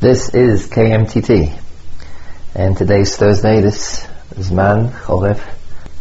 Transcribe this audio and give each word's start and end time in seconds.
This 0.00 0.32
is 0.32 0.68
KMTT, 0.68 1.60
and 2.54 2.76
today's 2.76 3.16
Thursday. 3.16 3.60
This 3.60 4.06
Zman 4.34 4.94
Choref 4.94 5.42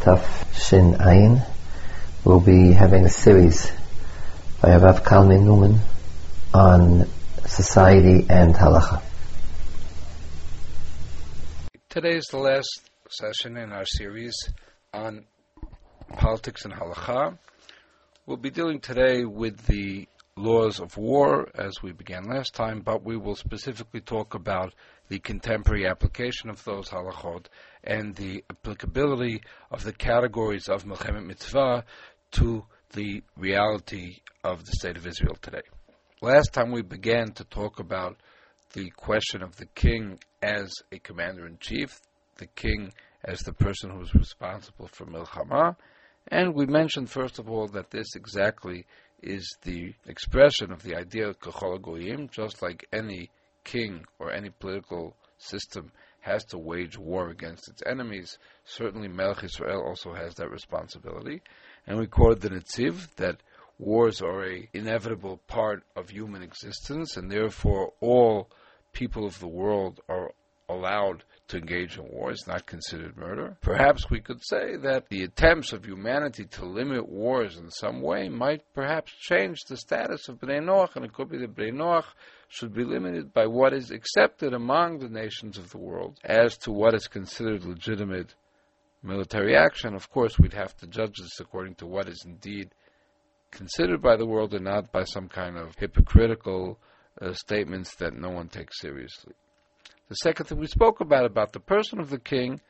Taf 0.02 0.24
Shin 0.54 0.94
Ayin. 1.00 1.44
We'll 2.24 2.40
be 2.40 2.74
having 2.74 3.06
a 3.06 3.10
series 3.10 3.72
by 4.62 4.78
Rav 4.78 5.04
Kalman 5.04 5.46
Neuman 5.46 5.80
on 6.54 7.10
society 7.48 8.28
and 8.30 8.54
halacha. 8.54 9.02
Today 11.90 12.18
is 12.18 12.28
the 12.28 12.38
last 12.38 12.70
session 13.10 13.58
in 13.58 13.72
our 13.72 13.86
series 13.86 14.36
on 14.94 15.26
politics 16.18 16.66
and 16.66 16.74
halacha. 16.76 17.36
We'll 18.28 18.38
be 18.38 18.52
dealing 18.52 18.80
today 18.80 19.26
with 19.26 19.66
the 19.66 20.08
laws 20.38 20.80
of 20.80 20.96
war, 20.98 21.50
as 21.56 21.82
we 21.82 21.92
began 21.92 22.24
last 22.26 22.54
time, 22.54 22.82
but 22.82 23.04
we 23.04 23.18
will 23.18 23.36
specifically 23.36 24.02
talk 24.02 24.36
about 24.36 24.74
the 25.10 25.20
contemporary 25.20 25.88
application 25.88 26.50
of 26.50 26.64
those 26.64 26.90
halachot 26.90 27.48
and 27.84 28.16
the 28.16 28.44
applicability 28.50 29.42
of 29.72 29.84
the 29.84 29.94
categories 29.94 30.70
of 30.70 30.86
Melchemet 30.86 31.26
Mitzvah 31.26 31.84
to 32.32 32.64
the 32.94 33.24
reality 33.36 34.18
of 34.44 34.64
the 34.66 34.74
state 34.74 34.96
of 34.96 35.08
Israel 35.08 35.38
today. 35.42 35.64
Last 36.22 36.54
time 36.54 36.72
we 36.72 36.84
began 36.84 37.32
to 37.34 37.44
talk 37.44 37.80
about 37.80 38.18
the 38.74 38.90
question 38.92 39.42
of 39.42 39.56
the 39.58 39.66
king 39.66 40.20
as 40.42 40.72
a 40.92 41.00
commander 41.00 41.48
in 41.48 41.58
chief, 41.60 42.00
the 42.38 42.48
king 42.48 42.94
as 43.24 43.40
the 43.40 43.54
person 43.54 43.90
who 43.90 44.02
is 44.02 44.14
responsible 44.14 44.88
for 44.88 45.06
Milchama, 45.06 45.76
and 46.28 46.54
we 46.54 46.66
mentioned 46.66 47.10
first 47.10 47.40
of 47.40 47.50
all 47.50 47.68
that 47.70 47.90
this 47.90 48.16
exactly 48.16 48.86
is 49.22 49.58
the 49.64 49.94
expression 50.06 50.72
of 50.72 50.84
the 50.84 50.96
idea 50.96 51.28
of 51.28 51.40
Kachol 51.40 51.82
Goyim, 51.82 52.30
just 52.30 52.62
like 52.62 52.88
any 52.92 53.30
king 53.64 54.06
or 54.20 54.32
any 54.32 54.50
political 54.50 55.16
system 55.38 55.92
has 56.22 56.44
to 56.46 56.58
wage 56.58 56.98
war 56.98 57.30
against 57.30 57.70
its 57.70 57.82
enemies. 57.86 58.38
Certainly, 58.66 59.08
Melech 59.10 59.44
Israel 59.44 59.84
also 59.86 60.14
has 60.14 60.36
that 60.36 60.52
responsibility. 60.52 61.42
And 61.86 61.98
we 61.98 62.08
quote 62.08 62.42
the 62.42 62.50
Netziv 62.50 63.16
that 63.16 63.42
wars 63.80 64.22
are 64.22 64.46
a 64.46 64.70
inevitable 64.74 65.38
part 65.48 65.84
of 65.96 66.10
human 66.10 66.42
existence, 66.42 67.16
and 67.16 67.32
therefore 67.32 67.94
all 68.02 68.50
people 68.92 69.26
of 69.26 69.40
the 69.40 69.48
world 69.48 70.02
are 70.10 70.32
allowed 70.68 71.24
to 71.48 71.58
engage 71.58 71.98
in 71.98 72.08
war 72.10 72.32
is 72.32 72.46
not 72.48 72.66
considered 72.66 73.18
murder. 73.18 73.58
Perhaps 73.62 74.10
we 74.10 74.20
could 74.20 74.42
say 74.44 74.76
that 74.78 75.08
the 75.10 75.24
attempts 75.24 75.72
of 75.72 75.86
humanity 75.86 76.46
to 76.46 76.66
limit 76.66 77.08
wars 77.08 77.58
in 77.58 77.72
some 77.72 78.02
way 78.02 78.28
might 78.28 78.62
perhaps 78.74 79.12
change 79.14 79.60
the 79.68 79.78
status 79.78 80.28
of 80.28 80.40
Bnei 80.40 80.62
Noach, 80.62 80.96
and 80.96 81.06
it 81.06 81.14
could 81.14 81.30
be 81.30 81.38
that 81.38 81.56
Bnei 81.56 81.72
Noach 81.72 82.06
should 82.50 82.74
be 82.74 82.84
limited 82.84 83.34
by 83.34 83.46
what 83.46 83.74
is 83.74 83.92
accepted 83.92 84.54
among 84.54 85.00
the 85.00 85.10
nations 85.10 85.58
of 85.58 85.72
the 85.72 85.78
world 85.78 86.20
as 86.24 86.58
to 86.58 86.72
what 86.72 86.94
is 86.94 87.08
considered 87.08 87.64
legitimate 87.64 88.36
military 89.04 89.56
action. 89.56 89.94
Of 89.94 90.10
course, 90.10 90.38
we'd 90.38 90.54
have 90.54 90.76
to 90.78 90.88
judge 90.88 91.18
this 91.18 91.40
according 91.40 91.76
to 91.76 91.86
what 91.86 92.08
is 92.08 92.24
indeed 92.26 92.72
considered 93.52 94.02
by 94.02 94.18
the 94.18 94.26
world 94.26 94.54
and 94.54 94.66
not 94.66 94.92
by 94.92 95.04
some 95.04 95.30
kind 95.30 95.58
of 95.58 95.76
hypocritical 95.78 96.78
uh, 97.22 97.34
statements 97.34 97.96
that 97.96 98.14
no 98.14 98.30
one 98.30 98.50
takes 98.50 98.80
seriously. 98.80 99.34
The 100.10 100.16
second 100.16 100.46
thing 100.46 100.58
we 100.58 100.68
spoke 100.68 101.02
about, 101.02 101.26
about 101.26 101.52
the 101.52 101.60
person 101.60 102.00
of 102.00 102.10
the 102.10 102.20
king, 102.20 102.62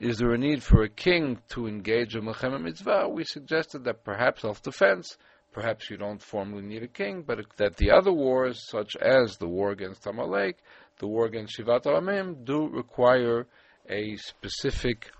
is 0.00 0.18
there 0.18 0.32
a 0.32 0.38
need 0.38 0.64
for 0.64 0.82
a 0.82 0.88
king 0.88 1.38
to 1.50 1.68
engage 1.68 2.16
in 2.16 2.24
Melchemet 2.24 2.60
Mitzvah? 2.60 3.08
We 3.08 3.22
suggested 3.22 3.84
that 3.84 4.02
perhaps 4.02 4.42
self-defense, 4.42 5.16
perhaps 5.52 5.88
you 5.90 5.96
don't 5.96 6.20
formally 6.20 6.62
need 6.62 6.82
a 6.82 6.88
king, 6.88 7.22
but 7.22 7.38
that 7.58 7.76
the 7.76 7.92
other 7.92 8.12
wars, 8.12 8.66
such 8.68 8.96
as 8.96 9.36
the 9.36 9.46
war 9.46 9.70
against 9.70 10.06
Amalek, 10.08 10.58
the 10.98 11.06
war 11.06 11.26
against 11.26 11.56
Shivat 11.56 11.84
Amim, 11.84 12.44
do 12.44 12.66
require 12.66 13.46
a 13.88 14.16
specific 14.16 15.12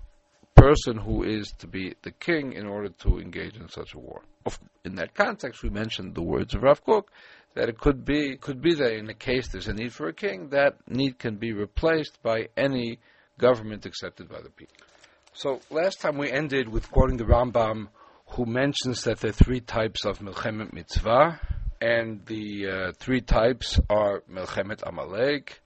person 0.55 0.97
who 0.97 1.23
is 1.23 1.53
to 1.59 1.67
be 1.67 1.93
the 2.01 2.11
king 2.11 2.51
in 2.53 2.65
order 2.65 2.89
to 2.89 3.19
engage 3.19 3.55
in 3.55 3.69
such 3.69 3.93
a 3.93 3.99
war. 3.99 4.21
In 4.83 4.95
that 4.95 5.13
context, 5.13 5.63
we 5.63 5.69
mentioned 5.69 6.13
the 6.13 6.21
words 6.21 6.53
of 6.55 6.63
Rav 6.63 6.83
Kook 6.83 7.09
that 7.55 7.69
it 7.69 7.79
could 7.79 8.03
be 8.03 8.35
could 8.37 8.61
be 8.61 8.73
that 8.75 8.93
in 8.93 9.05
the 9.05 9.13
case 9.13 9.47
there's 9.49 9.67
a 9.67 9.73
need 9.73 9.93
for 9.93 10.07
a 10.07 10.13
king, 10.13 10.49
that 10.49 10.75
need 10.87 11.19
can 11.19 11.37
be 11.37 11.53
replaced 11.53 12.21
by 12.21 12.49
any 12.57 12.99
government 13.37 13.85
accepted 13.85 14.29
by 14.29 14.41
the 14.41 14.49
people. 14.49 14.75
So 15.33 15.59
last 15.69 15.99
time 16.01 16.17
we 16.17 16.31
ended 16.31 16.69
with 16.69 16.91
quoting 16.91 17.17
the 17.17 17.25
Rambam, 17.25 17.87
who 18.27 18.45
mentions 18.45 19.03
that 19.03 19.19
there 19.19 19.29
are 19.29 19.33
three 19.33 19.61
types 19.61 20.05
of 20.05 20.19
Melchemet 20.19 20.73
Mitzvah, 20.73 21.39
and 21.81 22.25
the 22.25 22.67
uh, 22.67 22.91
three 22.97 23.21
types 23.21 23.79
are 23.89 24.21
Melchemet 24.31 24.83
Amalek, 24.83 25.61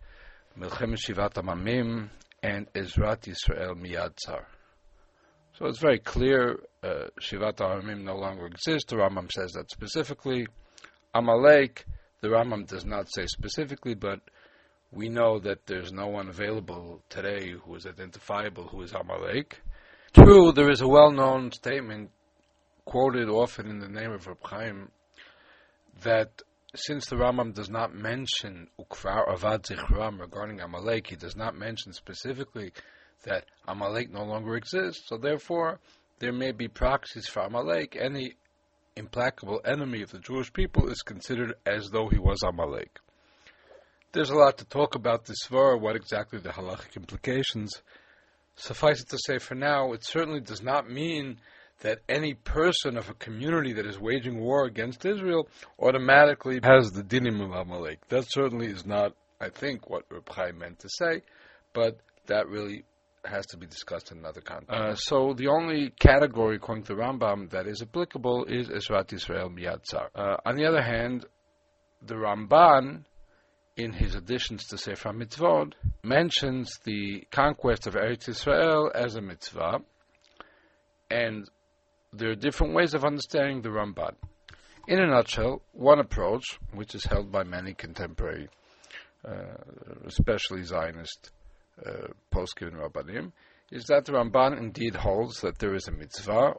Melchemet 0.58 0.98
Shivat 0.98 1.34
Amamim, 1.34 2.10
and 2.42 2.72
Ezrat 2.74 3.22
Yisrael 3.28 3.76
Miyadzar. 3.76 4.46
So 5.58 5.66
it's 5.66 5.80
very 5.80 6.00
clear, 6.00 6.60
uh, 6.84 7.08
Shivat 7.20 7.56
Amamim 7.58 8.04
no 8.04 8.16
longer 8.16 8.46
exists. 8.46 8.90
The 8.90 8.98
Rambam 8.98 9.32
says 9.32 9.52
that 9.54 9.70
specifically. 9.70 10.48
Amalek, 11.14 11.86
the 12.22 12.28
Rambam 12.30 12.68
does 12.68 12.86
not 12.86 13.08
say 13.14 13.26
specifically, 13.28 13.96
but 13.96 14.22
we 14.92 15.10
know 15.10 15.40
that 15.40 15.66
there's 15.66 15.92
no 15.92 16.08
one 16.08 16.30
available 16.30 17.02
today 17.10 17.52
who 17.52 17.76
is 17.76 17.86
identifiable 17.86 18.68
who 18.68 18.82
is 18.82 18.94
Amalek. 18.94 19.62
True, 20.14 20.52
there 20.52 20.70
is 20.70 20.82
a 20.82 20.88
well-known 20.88 21.52
statement 21.52 22.12
quoted 22.86 23.28
often 23.28 23.70
in 23.70 23.80
the 23.80 23.90
name 23.90 24.12
of 24.12 24.26
Reb 24.28 24.38
Chaim 24.44 24.90
that 26.04 26.42
since 26.76 27.08
the 27.08 27.16
Rambam 27.16 27.54
does 27.54 27.70
not 27.70 27.94
mention 27.94 28.68
Ukvar 28.80 29.28
Avad 29.28 29.64
Zichram 29.64 30.20
regarding 30.20 30.62
Amalek, 30.62 31.08
he 31.08 31.16
does 31.16 31.36
not 31.36 31.56
mention 31.56 31.92
specifically 31.92 32.72
that 33.24 33.46
Amalek 33.68 34.12
no 34.12 34.24
longer 34.24 34.56
exists. 34.56 35.04
So 35.08 35.18
therefore, 35.18 35.80
there 36.20 36.34
may 36.34 36.52
be 36.52 36.68
proxies 36.68 37.28
for 37.28 37.42
Amalek. 37.42 37.98
Any 38.00 38.36
implacable 38.98 39.62
enemy 39.66 40.02
of 40.02 40.12
the 40.12 40.20
Jewish 40.20 40.52
people 40.52 40.90
is 40.90 41.02
considered 41.02 41.54
as 41.66 41.90
though 41.90 42.10
he 42.10 42.18
was 42.18 42.42
Amalek. 42.44 43.00
There's 44.12 44.30
a 44.30 44.36
lot 44.36 44.58
to 44.58 44.66
talk 44.66 44.96
about 44.96 45.26
this 45.26 45.38
svara, 45.46 45.80
what 45.80 45.96
exactly 45.96 46.40
the 46.40 46.50
halachic 46.50 46.96
implications. 46.96 47.82
Suffice 48.56 49.02
it 49.02 49.10
to 49.10 49.20
say, 49.26 49.38
for 49.38 49.56
now, 49.56 49.94
it 49.94 50.04
certainly 50.04 50.40
does 50.40 50.64
not 50.64 50.90
mean 50.90 51.38
that 51.82 52.00
any 52.10 52.34
person 52.34 52.98
of 52.98 53.10
a 53.10 53.14
community 53.14 53.74
that 53.74 53.86
is 53.86 54.00
waging 54.00 54.40
war 54.40 54.66
against 54.66 55.06
Israel 55.06 55.48
automatically 55.80 56.60
has 56.64 56.92
the 56.92 57.04
dinim 57.04 57.44
of 57.44 57.52
Amalek. 57.52 58.08
That 58.10 58.26
certainly 58.28 58.68
is 58.68 58.86
not, 58.86 59.14
I 59.40 59.50
think, 59.50 59.90
what 59.90 60.06
Reb 60.10 60.56
meant 60.56 60.80
to 60.80 60.90
say, 60.90 61.22
but 61.74 62.00
that 62.26 62.48
really 62.48 62.84
has 63.28 63.46
to 63.48 63.58
be 63.58 63.66
discussed 63.66 64.12
in 64.12 64.20
another 64.20 64.42
context. 64.42 64.74
Uh, 64.74 64.96
so 64.96 65.34
the 65.34 65.48
only 65.48 65.92
category, 66.00 66.56
according 66.58 66.86
to 66.86 66.94
Rambam, 66.94 67.50
that 67.52 67.68
is 67.68 67.82
applicable 67.82 68.46
is 68.46 68.70
Ezrat 68.70 69.14
Israel 69.14 69.50
Miyad 69.50 69.84
Tzar. 69.84 70.10
Uh, 70.16 70.38
on 70.46 70.56
the 70.56 70.66
other 70.66 70.82
hand, 70.82 71.26
the 72.02 72.16
Ramban, 72.16 73.06
in 73.76 73.94
his 73.94 74.16
additions 74.16 74.66
to 74.68 74.78
Sefer 74.78 75.10
Mitzvot, 75.10 75.74
mentions 76.04 76.80
the 76.84 77.24
conquest 77.32 77.88
of 77.88 77.94
Eretz 77.94 78.30
Israel 78.30 78.92
as 78.94 79.16
a 79.16 79.22
mitzvah, 79.22 79.80
and 81.10 81.50
there 82.14 82.32
are 82.32 82.36
different 82.36 82.74
ways 82.74 82.94
of 82.94 83.06
understanding 83.06 83.62
the 83.62 83.70
Ramban. 83.70 84.16
In 84.88 85.00
a 85.00 85.08
nutshell, 85.08 85.62
one 85.74 86.00
approach, 86.00 86.60
which 86.74 86.96
is 86.96 87.04
held 87.04 87.32
by 87.32 87.44
many 87.44 87.74
contemporary, 87.74 88.48
uh, 89.28 89.58
especially 90.06 90.64
Zionist 90.64 91.32
uh, 91.86 92.08
poskim 92.34 92.74
Rabbanim, 92.74 93.32
is 93.72 93.86
that 93.86 94.06
the 94.06 94.14
Ramban 94.14 94.58
indeed 94.58 94.96
holds 94.96 95.42
that 95.42 95.60
there 95.60 95.76
is 95.76 95.88
a 95.88 95.92
mitzvah 95.92 96.54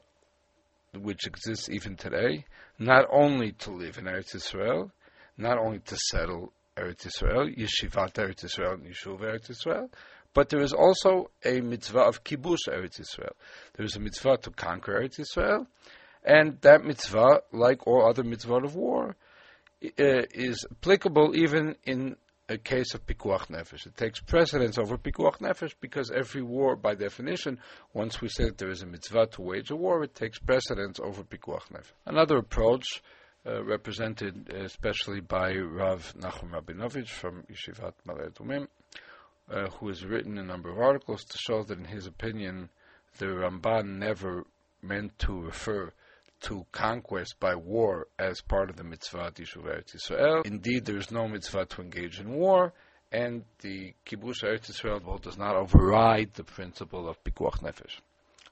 which 0.94 1.26
exists 1.26 1.68
even 1.68 1.96
today, 1.96 2.44
not 2.78 3.06
only 3.10 3.52
to 3.52 3.70
live 3.70 3.98
in 3.98 4.04
Eretz 4.04 4.34
Israel, 4.34 4.90
not 5.36 5.58
only 5.58 5.78
to 5.80 5.96
settle 6.10 6.52
Eretz 6.76 7.06
Israel, 7.06 7.48
Yeshivat 7.48 8.14
Eretz 8.14 8.44
Israel, 8.44 8.72
and 8.72 8.84
Yeshuv 8.84 9.20
Eretz 9.20 9.50
Israel, 9.50 9.90
but 10.34 10.48
there 10.48 10.60
is 10.60 10.72
also 10.72 11.30
a 11.44 11.60
mitzvah 11.60 12.00
of 12.00 12.24
kibush 12.24 12.68
Eretz 12.68 13.00
Israel. 13.00 13.34
There 13.74 13.86
is 13.86 13.96
a 13.96 14.00
mitzvah 14.00 14.38
to 14.38 14.50
conquer 14.50 15.00
Eretz 15.00 15.18
Israel, 15.18 15.66
and 16.24 16.60
that 16.60 16.84
mitzvah, 16.84 17.42
like 17.52 17.86
all 17.86 18.08
other 18.08 18.22
mitzvot 18.22 18.64
of 18.64 18.74
war, 18.74 19.16
uh, 19.82 19.88
is 20.34 20.66
applicable 20.70 21.36
even 21.36 21.76
in 21.84 22.16
a 22.48 22.56
case 22.56 22.94
of 22.94 23.06
pikuach 23.06 23.48
nefesh. 23.48 23.86
It 23.86 23.96
takes 23.96 24.20
precedence 24.20 24.78
over 24.78 24.96
pikuach 24.96 25.38
nefesh 25.38 25.74
because 25.80 26.10
every 26.10 26.42
war, 26.42 26.76
by 26.76 26.94
definition, 26.94 27.58
once 27.92 28.20
we 28.20 28.28
say 28.28 28.44
that 28.44 28.58
there 28.58 28.70
is 28.70 28.82
a 28.82 28.86
mitzvah 28.86 29.26
to 29.32 29.42
wage 29.42 29.70
a 29.70 29.76
war, 29.76 30.02
it 30.02 30.14
takes 30.14 30.38
precedence 30.38 30.98
over 30.98 31.22
pikuach 31.22 31.68
nefesh. 31.72 31.92
Another 32.06 32.38
approach, 32.38 33.02
uh, 33.46 33.62
represented 33.62 34.50
especially 34.52 35.20
by 35.20 35.54
Rav 35.54 36.14
Nachum 36.18 36.50
Rabinovich 36.50 37.08
from 37.08 37.44
Yeshivat 37.44 37.92
Adumim, 38.06 38.66
uh, 39.50 39.68
who 39.70 39.88
has 39.88 40.04
written 40.04 40.38
a 40.38 40.44
number 40.44 40.70
of 40.70 40.78
articles 40.78 41.24
to 41.24 41.38
show 41.38 41.62
that, 41.62 41.78
in 41.78 41.84
his 41.84 42.06
opinion, 42.06 42.68
the 43.18 43.26
Ramban 43.26 43.98
never 43.98 44.44
meant 44.82 45.18
to 45.20 45.40
refer 45.40 45.92
to 46.40 46.66
conquest 46.72 47.34
by 47.40 47.54
war 47.54 48.06
as 48.18 48.40
part 48.40 48.70
of 48.70 48.76
the 48.76 48.84
mitzvah 48.84 49.32
Yishuv 49.32 49.64
Eretz 49.64 49.96
Yisrael. 49.96 50.46
Indeed, 50.46 50.84
there 50.84 50.96
is 50.96 51.10
no 51.10 51.28
mitzvah 51.28 51.66
to 51.66 51.82
engage 51.82 52.20
in 52.20 52.30
war, 52.30 52.72
and 53.10 53.44
the 53.60 53.94
kibush 54.06 54.42
Eretz 54.44 54.70
Yisrael 54.70 55.20
does 55.20 55.38
not 55.38 55.56
override 55.56 56.34
the 56.34 56.44
principle 56.44 57.08
of 57.08 57.22
pikuach 57.24 57.60
nefesh. 57.62 58.00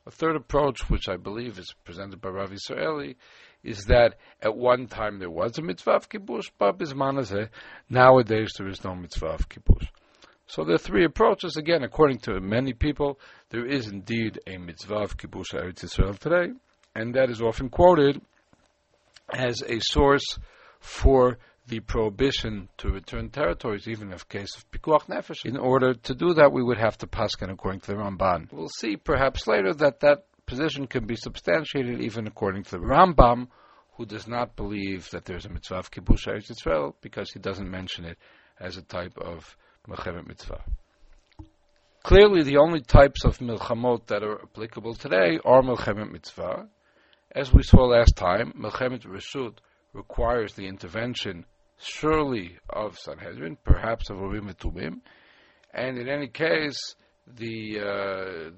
A 0.07 0.11
third 0.11 0.37
approach, 0.37 0.89
which 0.89 1.09
I 1.09 1.17
believe 1.17 1.59
is 1.59 1.75
presented 1.85 2.21
by 2.21 2.29
Rav 2.29 2.53
Israeli, 2.53 3.17
is 3.65 3.87
that 3.87 4.15
at 4.41 4.57
one 4.57 4.87
time 4.87 5.19
there 5.19 5.31
was 5.31 5.59
a 5.59 5.63
mitzvah 5.63 5.93
of 5.93 6.09
kibush, 6.09 6.51
but 6.59 6.79
bismanazeh, 6.79 7.49
nowadays 7.91 8.53
there 8.57 8.69
is 8.69 8.85
no 8.85 8.95
mitzvah 8.95 9.27
of 9.27 9.49
kibush. 9.49 9.89
So 10.47 10.65
there 10.65 10.77
are 10.77 10.79
three 10.79 11.05
approaches. 11.05 11.57
Again, 11.57 11.83
according 11.83 12.19
to 12.21 12.41
many 12.41 12.73
people, 12.73 13.19
there 13.51 13.67
is 13.67 13.89
indeed 13.89 14.39
a 14.47 14.59
mitzvah 14.59 14.95
of 14.95 15.17
kibush 15.17 15.53
Eretz 15.55 15.83
Yisrael 15.83 16.17
today, 16.17 16.53
and 16.97 17.15
that 17.15 17.31
is 17.31 17.43
often 17.43 17.69
quoted 17.69 18.21
as 19.33 19.63
a 19.63 19.79
source 19.81 20.39
for 20.81 21.39
the 21.69 21.81
prohibition 21.81 22.69
to 22.79 22.89
return 22.89 23.29
territories, 23.29 23.89
even 23.89 24.13
in 24.13 24.17
the 24.17 24.25
case 24.25 24.57
of 24.57 24.71
pikuach 24.71 25.07
nefesh. 25.07 25.45
In 25.45 25.57
order 25.57 25.95
to 25.95 26.15
do 26.15 26.33
that, 26.35 26.53
we 26.53 26.63
would 26.63 26.79
have 26.79 26.97
to 26.99 27.07
paskin 27.07 27.51
according 27.51 27.81
to 27.81 27.89
the 27.89 27.95
Ramban. 27.95 28.51
We'll 28.53 28.69
see 28.69 28.97
perhaps 28.97 29.47
later 29.47 29.75
that 29.75 30.01
that 30.01 30.27
position 30.47 30.87
can 30.87 31.07
be 31.07 31.17
substantiated 31.17 32.01
even 32.01 32.27
according 32.27 32.63
to 32.65 32.71
the 32.73 32.79
Rambam, 32.79 33.49
who 33.97 34.07
does 34.07 34.27
not 34.29 34.57
believe 34.57 35.11
that 35.11 35.25
there's 35.25 35.45
a 35.45 35.49
mitzvah 35.49 35.77
of 35.77 35.91
kibush 35.91 36.27
Eretz 36.29 36.51
Yisrael 36.51 36.95
because 37.01 37.33
he 37.33 37.41
doesn't 37.41 37.71
mention 37.71 38.05
it 38.05 38.17
as 38.61 38.77
a 38.77 38.83
type 38.83 39.19
of 39.19 39.57
Mechemet 39.89 40.27
Mitzvah. 40.27 40.63
Clearly, 42.03 42.45
the 42.45 42.59
only 42.59 42.81
types 42.81 43.25
of 43.25 43.39
Milchamot 43.39 44.07
that 44.07 44.23
are 44.23 44.41
applicable 44.41 44.95
today 44.95 45.41
are 45.45 45.63
Melchemet 45.63 46.13
Mitzvah. 46.13 46.69
As 47.37 47.53
we 47.53 47.63
saw 47.63 47.85
last 47.85 48.17
time, 48.17 48.55
Melchemet 48.59 49.03
Reshut 49.03 49.59
requires 49.93 50.55
the 50.55 50.67
intervention 50.67 51.45
surely 51.77 52.57
of 52.71 52.97
Sanhedrin, 52.97 53.59
perhaps 53.63 54.09
of 54.09 54.17
Urim 54.17 54.49
and 54.49 54.59
Tumim, 54.59 55.01
and 55.75 55.99
in 55.99 56.09
any 56.09 56.29
case, 56.29 56.95
the 57.27 57.79
uh, 57.79 58.51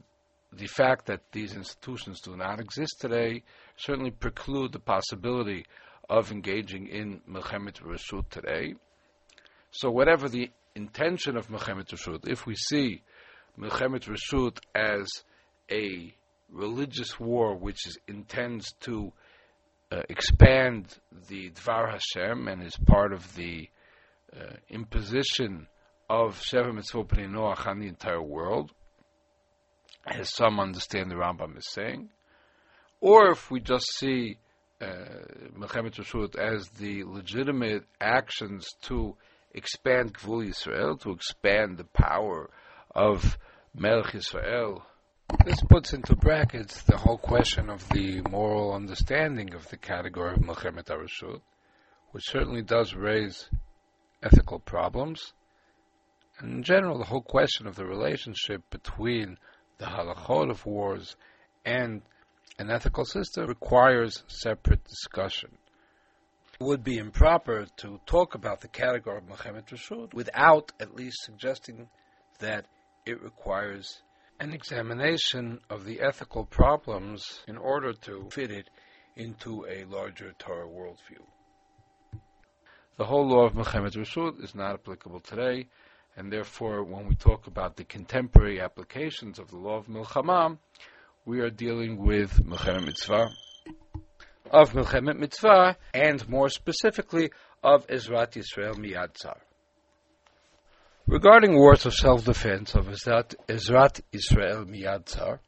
the 0.52 0.68
fact 0.68 1.06
that 1.06 1.22
these 1.32 1.56
institutions 1.56 2.20
do 2.20 2.36
not 2.36 2.60
exist 2.60 3.00
today 3.00 3.42
certainly 3.76 4.12
preclude 4.12 4.70
the 4.70 4.78
possibility 4.78 5.66
of 6.08 6.30
engaging 6.30 6.86
in 6.86 7.20
Melchemet 7.28 7.82
Reshut 7.82 8.30
today. 8.30 8.74
So, 9.72 9.90
whatever 9.90 10.28
the 10.28 10.52
intention 10.76 11.36
of 11.36 11.48
Melchemet 11.48 11.88
Reshut, 11.88 12.28
if 12.28 12.46
we 12.46 12.54
see 12.54 13.02
Melchemet 13.58 14.04
Reshut 14.04 14.58
as 14.72 15.08
a 15.68 16.14
religious 16.50 17.18
war 17.18 17.54
which 17.54 17.86
is, 17.86 17.98
intends 18.06 18.72
to 18.80 19.12
uh, 19.90 20.02
expand 20.08 20.86
the 21.28 21.50
Dvar 21.50 21.90
Hashem 21.90 22.48
and 22.48 22.62
is 22.62 22.76
part 22.86 23.12
of 23.12 23.34
the 23.34 23.68
uh, 24.34 24.54
imposition 24.68 25.66
of 26.10 26.40
Sheva 26.40 26.72
Mitzvot 26.72 27.06
B'nai 27.08 27.28
Noach 27.28 27.66
on 27.66 27.80
the 27.80 27.88
entire 27.88 28.22
world, 28.22 28.72
as 30.06 30.34
some 30.34 30.60
understand 30.60 31.10
the 31.10 31.16
Rambam 31.16 31.56
is 31.56 31.68
saying, 31.68 32.10
or 33.00 33.30
if 33.30 33.50
we 33.50 33.60
just 33.60 33.86
see 33.96 34.38
uh, 34.80 34.86
Reshut 35.58 36.36
as 36.36 36.68
the 36.70 37.04
legitimate 37.04 37.84
actions 38.00 38.68
to 38.82 39.16
expand 39.52 40.14
Gvul 40.14 40.48
Yisrael, 40.48 41.00
to 41.02 41.10
expand 41.10 41.78
the 41.78 41.84
power 41.84 42.50
of 42.94 43.38
Yisrael. 43.76 44.82
This 45.44 45.62
puts 45.62 45.92
into 45.92 46.16
brackets 46.16 46.82
the 46.84 46.96
whole 46.96 47.18
question 47.18 47.68
of 47.68 47.88
the 47.90 48.22
moral 48.22 48.72
understanding 48.72 49.54
of 49.54 49.68
the 49.68 49.76
category 49.76 50.32
of 50.32 50.40
Melchemet 50.40 50.86
Arashut, 50.86 51.42
which 52.12 52.24
certainly 52.28 52.62
does 52.62 52.94
raise 52.94 53.50
ethical 54.22 54.58
problems. 54.58 55.34
And 56.38 56.52
in 56.52 56.62
general, 56.62 56.98
the 56.98 57.04
whole 57.04 57.22
question 57.22 57.66
of 57.66 57.76
the 57.76 57.84
relationship 57.84 58.62
between 58.70 59.36
the 59.76 59.86
halachot 59.86 60.50
of 60.50 60.64
wars 60.64 61.16
and 61.64 62.02
an 62.58 62.70
ethical 62.70 63.04
system 63.04 63.46
requires 63.46 64.24
separate 64.26 64.82
discussion 64.84 65.58
It 66.58 66.64
would 66.64 66.82
be 66.82 66.96
improper 66.96 67.66
to 67.78 68.00
talk 68.06 68.34
about 68.34 68.60
the 68.62 68.68
category 68.68 69.18
of 69.18 69.28
Mechemet 69.28 69.66
Rashud 69.66 70.14
without 70.14 70.72
at 70.80 70.96
least 70.96 71.18
suggesting 71.22 71.88
that 72.38 72.66
it 73.06 73.22
requires 73.22 74.02
an 74.40 74.52
examination 74.52 75.58
of 75.68 75.84
the 75.84 76.00
ethical 76.00 76.44
problems 76.44 77.42
in 77.48 77.56
order 77.56 77.92
to 77.92 78.28
fit 78.30 78.50
it 78.50 78.70
into 79.16 79.66
a 79.68 79.84
larger 79.84 80.32
Torah 80.38 80.68
worldview. 80.68 81.24
The 82.96 83.04
whole 83.04 83.28
law 83.28 83.46
of 83.46 83.54
Mechemet 83.54 83.96
Rashud 83.96 84.42
is 84.42 84.54
not 84.54 84.74
applicable 84.74 85.20
today, 85.20 85.66
and 86.16 86.32
therefore, 86.32 86.84
when 86.84 87.08
we 87.08 87.14
talk 87.14 87.46
about 87.46 87.76
the 87.76 87.84
contemporary 87.84 88.60
applications 88.60 89.38
of 89.38 89.50
the 89.50 89.56
law 89.56 89.76
of 89.76 89.86
Milchama, 89.86 90.58
we 91.24 91.40
are 91.40 91.50
dealing 91.50 91.96
with 91.96 92.44
Mechemet 92.44 92.86
Mitzvah, 92.86 93.28
of 94.50 94.72
Milchemet 94.72 95.18
Mitzvah, 95.18 95.76
and 95.92 96.28
more 96.28 96.48
specifically 96.48 97.30
of 97.62 97.86
Ezrat 97.88 98.32
Yisrael 98.32 98.76
Miyad 98.76 99.16
Regarding 101.08 101.56
wars 101.56 101.86
of 101.86 101.94
self-defense 101.94 102.74
of 102.74 102.86
Ezrat, 102.88 103.34
Yisrael 103.48 104.66
Miyad 104.66 105.38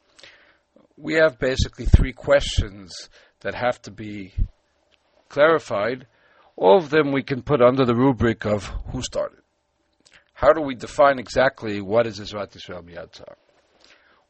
we 0.97 1.15
have 1.15 1.39
basically 1.39 1.85
three 1.85 2.15
questions 2.15 3.11
that 3.41 3.55
have 3.55 3.81
to 3.83 3.91
be 3.91 4.33
clarified. 5.29 6.07
All 6.57 6.79
of 6.79 6.89
them 6.89 7.12
we 7.12 7.23
can 7.23 7.43
put 7.43 7.61
under 7.61 7.85
the 7.85 7.95
rubric 7.95 8.47
of 8.47 8.69
who 8.91 9.03
started. 9.03 9.41
How 10.33 10.55
do 10.55 10.62
we 10.62 10.75
define 10.75 11.19
exactly 11.19 11.83
what 11.83 12.07
is 12.07 12.19
Ezrat 12.19 12.53
Yisrael 12.53 12.83
Miyad 12.83 13.21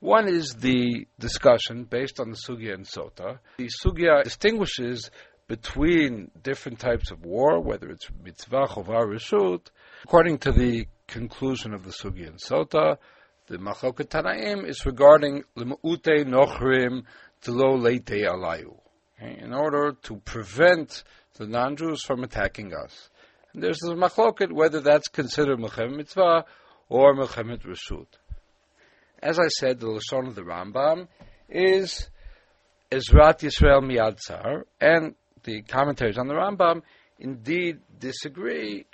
one 0.00 0.28
is 0.28 0.54
the 0.54 1.06
discussion 1.18 1.84
based 1.84 2.20
on 2.20 2.30
the 2.30 2.36
Sugya 2.36 2.72
and 2.72 2.86
Sota. 2.86 3.38
The 3.58 3.68
Sugya 3.84 4.24
distinguishes 4.24 5.10
between 5.46 6.30
different 6.42 6.78
types 6.78 7.10
of 7.10 7.24
war, 7.24 7.60
whether 7.60 7.90
it's 7.90 8.08
mitzvah, 8.24 8.66
chovah, 8.68 9.04
reshut. 9.04 9.66
According 10.04 10.38
to 10.38 10.52
the 10.52 10.86
conclusion 11.10 11.74
of 11.74 11.84
the 11.84 11.90
Sugya 11.90 12.28
and 12.28 12.40
Sota, 12.40 12.96
the 13.48 13.58
Machloket 13.58 14.08
Tanaim 14.08 14.66
is 14.66 14.86
regarding 14.86 15.44
lemute 15.56 16.24
nochrim 16.24 17.02
telo 17.42 17.76
leite 17.76 18.24
alayu, 18.24 18.76
in 19.20 19.52
order 19.52 19.92
to 20.02 20.16
prevent 20.24 21.04
the 21.36 21.46
non-Jews 21.46 22.02
from 22.02 22.22
attacking 22.22 22.72
us. 22.72 23.10
And 23.52 23.62
there's 23.62 23.82
a 23.82 23.94
machloket 23.94 24.52
whether 24.52 24.80
that's 24.80 25.08
considered 25.08 25.58
Mechem 25.58 25.96
Mitzvah 25.96 26.44
or 26.88 27.14
Mechem 27.14 27.56
Reshut. 27.64 28.06
As 29.22 29.38
I 29.38 29.48
said, 29.48 29.80
the 29.80 29.86
Lashon 29.86 30.28
of 30.28 30.34
the 30.34 30.42
Rambam 30.42 31.08
is 31.48 32.08
Ezrat 32.90 33.40
Yisrael 33.40 33.82
Miyadzar, 33.82 34.62
and 34.80 35.14
the 35.44 35.62
commentaries 35.62 36.18
on 36.18 36.28
the 36.28 36.34
Rambam 36.34 36.82
indeed 37.18 37.80
disagree. 37.98 38.86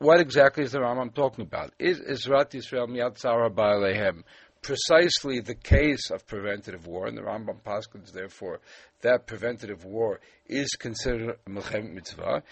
What 0.00 0.18
exactly 0.18 0.64
is 0.64 0.72
the 0.72 0.78
Rambam 0.78 1.14
talking 1.14 1.44
about? 1.44 1.74
Is 1.78 2.00
Ezrat 2.00 2.52
Yisrael 2.52 2.88
Miyadzar 2.88 3.50
Ba'alehem 3.50 4.22
precisely 4.62 5.40
the 5.40 5.54
case 5.54 6.10
of 6.10 6.26
preventative 6.26 6.86
war, 6.86 7.06
and 7.06 7.18
the 7.18 7.20
Rambam 7.20 7.60
Paskins, 7.60 8.10
therefore, 8.10 8.60
that 9.02 9.26
preventative 9.26 9.84
war 9.84 10.20
is 10.46 10.70
considered 10.70 11.36
a 11.46 11.50
Mitzvah 11.50 12.42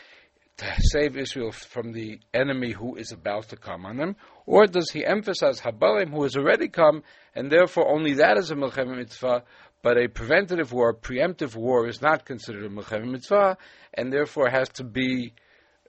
to 0.59 0.75
save 0.93 1.17
Israel 1.17 1.51
from 1.51 1.93
the 1.93 2.21
enemy 2.35 2.73
who 2.73 2.97
is 2.97 3.13
about 3.13 3.49
to 3.49 3.57
come 3.57 3.87
on 3.87 3.97
them? 3.97 4.17
Or 4.45 4.67
does 4.67 4.91
he 4.91 5.03
emphasize 5.07 5.63
Habalim 5.63 6.11
who 6.11 6.25
has 6.25 6.37
already 6.37 6.69
come, 6.69 7.03
and 7.35 7.51
therefore 7.51 7.89
only 7.89 8.13
that 8.17 8.37
is 8.37 8.51
a 8.51 8.57
Melchem 8.57 8.95
Mitzvah, 8.95 9.43
but 9.81 9.97
a 9.97 10.09
preventative 10.09 10.75
war, 10.75 10.93
preemptive 10.93 11.57
war, 11.57 11.89
is 11.89 12.03
not 12.03 12.27
considered 12.27 12.67
a 12.67 13.01
Mitzvah, 13.07 13.57
and 13.95 14.13
therefore 14.13 14.51
has 14.51 14.69
to 14.75 14.85
be 14.85 15.33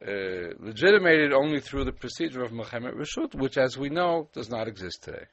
uh, 0.06 0.54
legitimated 0.60 1.34
only 1.34 1.60
through 1.60 1.84
the 1.84 1.92
procedure 1.92 2.42
of 2.44 2.52
Melchemet 2.52 2.94
Rishut, 2.94 3.36
which, 3.36 3.58
as 3.58 3.78
we 3.78 3.90
know, 3.90 4.30
does 4.34 4.50
not 4.50 4.68
exist 4.68 5.04
today. 5.04 5.26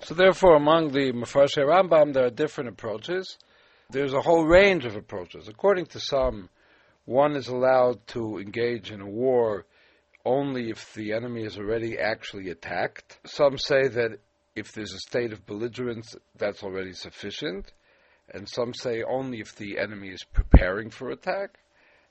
So, 0.00 0.14
therefore, 0.14 0.56
among 0.56 0.92
the 0.92 1.12
Mefarshei 1.12 1.64
Rambam, 1.64 2.12
there 2.12 2.26
are 2.26 2.30
different 2.30 2.70
approaches. 2.70 3.38
There's 3.90 4.14
a 4.14 4.20
whole 4.20 4.46
range 4.46 4.86
of 4.86 4.96
approaches. 4.96 5.48
According 5.48 5.86
to 5.86 6.00
some, 6.00 6.48
one 7.04 7.36
is 7.36 7.48
allowed 7.48 8.06
to 8.08 8.38
engage 8.38 8.90
in 8.90 9.00
a 9.00 9.08
war 9.08 9.66
only 10.24 10.70
if 10.70 10.94
the 10.94 11.12
enemy 11.12 11.44
is 11.44 11.58
already 11.58 11.98
actually 11.98 12.48
attacked. 12.48 13.18
Some 13.26 13.58
say 13.58 13.88
that 13.88 14.18
if 14.56 14.72
there's 14.72 14.94
a 14.94 14.98
state 14.98 15.32
of 15.32 15.44
belligerence, 15.44 16.14
that's 16.38 16.62
already 16.62 16.92
sufficient. 16.92 17.72
And 18.32 18.48
some 18.48 18.72
say 18.72 19.02
only 19.02 19.40
if 19.40 19.54
the 19.56 19.78
enemy 19.78 20.08
is 20.08 20.24
preparing 20.24 20.88
for 20.88 21.10
attack. 21.10 21.58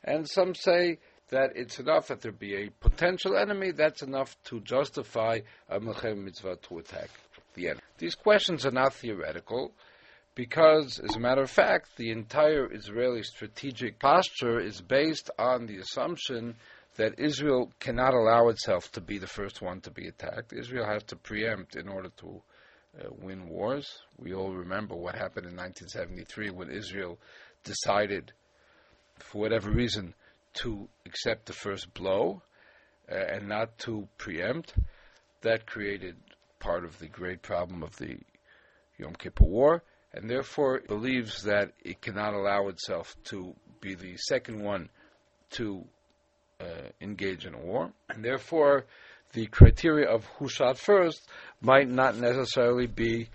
And 0.03 0.29
some 0.29 0.53
say 0.53 0.99
that 1.33 1.51
it's 1.55 1.79
enough 1.79 2.07
that 2.07 2.21
there 2.21 2.31
be 2.31 2.55
a 2.55 2.69
potential 2.69 3.35
enemy, 3.35 3.71
that's 3.71 4.03
enough 4.03 4.35
to 4.45 4.59
justify 4.61 5.39
a 5.67 5.79
Melchem 5.79 6.23
Mitzvah 6.23 6.57
to 6.67 6.77
attack 6.77 7.09
the 7.55 7.67
enemy. 7.67 7.81
These 7.97 8.15
questions 8.15 8.65
are 8.65 8.71
not 8.71 8.93
theoretical 8.93 9.73
because, 10.35 10.99
as 10.99 11.15
a 11.15 11.19
matter 11.19 11.41
of 11.41 11.49
fact, 11.49 11.97
the 11.97 12.11
entire 12.11 12.71
Israeli 12.71 13.23
strategic 13.23 13.99
posture 13.99 14.59
is 14.59 14.79
based 14.79 15.31
on 15.39 15.65
the 15.65 15.77
assumption 15.77 16.55
that 16.97 17.19
Israel 17.19 17.71
cannot 17.79 18.13
allow 18.13 18.49
itself 18.49 18.91
to 18.91 19.01
be 19.01 19.17
the 19.17 19.27
first 19.27 19.59
one 19.59 19.81
to 19.81 19.89
be 19.91 20.07
attacked. 20.07 20.53
Israel 20.53 20.85
has 20.85 21.03
to 21.05 21.15
preempt 21.15 21.75
in 21.75 21.87
order 21.87 22.09
to 22.17 22.41
uh, 22.99 23.07
win 23.19 23.49
wars. 23.49 23.91
We 24.19 24.35
all 24.35 24.51
remember 24.51 24.93
what 24.95 25.15
happened 25.15 25.47
in 25.47 25.55
1973 25.55 26.51
when 26.51 26.69
Israel 26.69 27.17
decided, 27.63 28.33
for 29.17 29.41
whatever 29.41 29.71
reason, 29.71 30.13
to 30.53 30.87
accept 31.05 31.45
the 31.45 31.53
first 31.53 31.93
blow 31.93 32.41
uh, 33.11 33.15
and 33.15 33.47
not 33.47 33.77
to 33.79 34.07
preempt. 34.17 34.73
That 35.41 35.65
created 35.65 36.15
part 36.59 36.85
of 36.85 36.97
the 36.99 37.07
great 37.07 37.41
problem 37.41 37.83
of 37.83 37.95
the 37.97 38.17
Yom 38.97 39.13
Kippur 39.13 39.45
War, 39.45 39.83
and 40.13 40.29
therefore 40.29 40.81
believes 40.87 41.43
that 41.43 41.71
it 41.83 42.01
cannot 42.01 42.33
allow 42.33 42.67
itself 42.69 43.15
to 43.25 43.53
be 43.81 43.95
the 43.95 44.15
second 44.17 44.63
one 44.63 44.89
to 45.51 45.83
uh, 46.61 46.89
engage 47.01 47.45
in 47.45 47.53
a 47.53 47.59
war, 47.59 47.91
and 48.09 48.23
therefore 48.23 48.85
the 49.33 49.47
criteria 49.47 50.07
of 50.07 50.25
who 50.37 50.47
shot 50.47 50.77
first 50.77 51.27
might 51.59 51.89
not 51.89 52.15
necessarily 52.15 52.87
be 52.87 53.29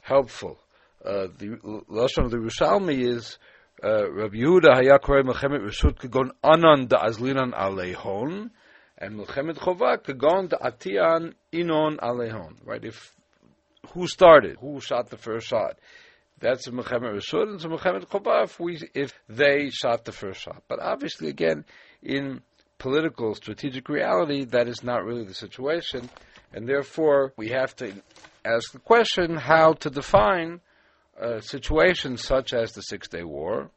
helpful. 0.00 0.58
Uh, 1.04 1.28
the 1.38 1.58
lesson 1.88 2.24
of 2.24 2.30
the 2.30 2.38
Yerushalmi 2.38 3.06
is 3.06 3.38
Uh, 3.84 4.08
Rabbi 4.12 4.36
Yehuda 4.36 4.76
hayakore 4.76 5.24
melchemet 5.24 5.60
reshut 5.60 5.98
kegon 5.98 6.30
anan 6.44 6.86
da 6.86 7.04
azlinan 7.04 7.52
alehon, 7.52 8.50
and 8.96 9.18
chova 9.18 9.98
kegon 9.98 10.48
da 10.48 10.58
atian 10.58 11.34
inon 11.52 11.96
alehon. 11.96 12.54
Right? 12.64 12.84
If 12.84 13.12
who 13.92 14.06
started, 14.06 14.58
who 14.60 14.80
shot 14.80 15.10
the 15.10 15.16
first 15.16 15.48
shot, 15.48 15.80
that's 16.38 16.68
a 16.68 16.70
melchemet 16.70 17.12
reshut, 17.12 17.42
and 17.42 17.54
it's 17.56 17.64
a 17.64 17.68
melchemet 17.68 18.06
chova 18.06 18.44
if 18.44 18.60
we 18.60 18.80
if 18.94 19.14
they 19.28 19.70
shot 19.70 20.04
the 20.04 20.12
first 20.12 20.40
shot. 20.40 20.62
But 20.68 20.78
obviously, 20.78 21.28
again, 21.28 21.64
in 22.04 22.40
political, 22.78 23.34
strategic 23.34 23.88
reality, 23.88 24.44
that 24.44 24.68
is 24.68 24.84
not 24.84 25.04
really 25.04 25.24
the 25.24 25.34
situation. 25.34 26.08
And 26.52 26.68
therefore, 26.68 27.32
we 27.36 27.48
have 27.48 27.74
to 27.76 27.92
ask 28.44 28.70
the 28.70 28.78
question 28.78 29.36
how 29.36 29.72
to 29.72 29.90
define 29.90 30.60
uh, 31.20 31.40
situations 31.40 32.24
such 32.24 32.52
as 32.52 32.72
the 32.72 32.82
Six 32.82 33.08
Day 33.08 33.22
War 33.22 33.70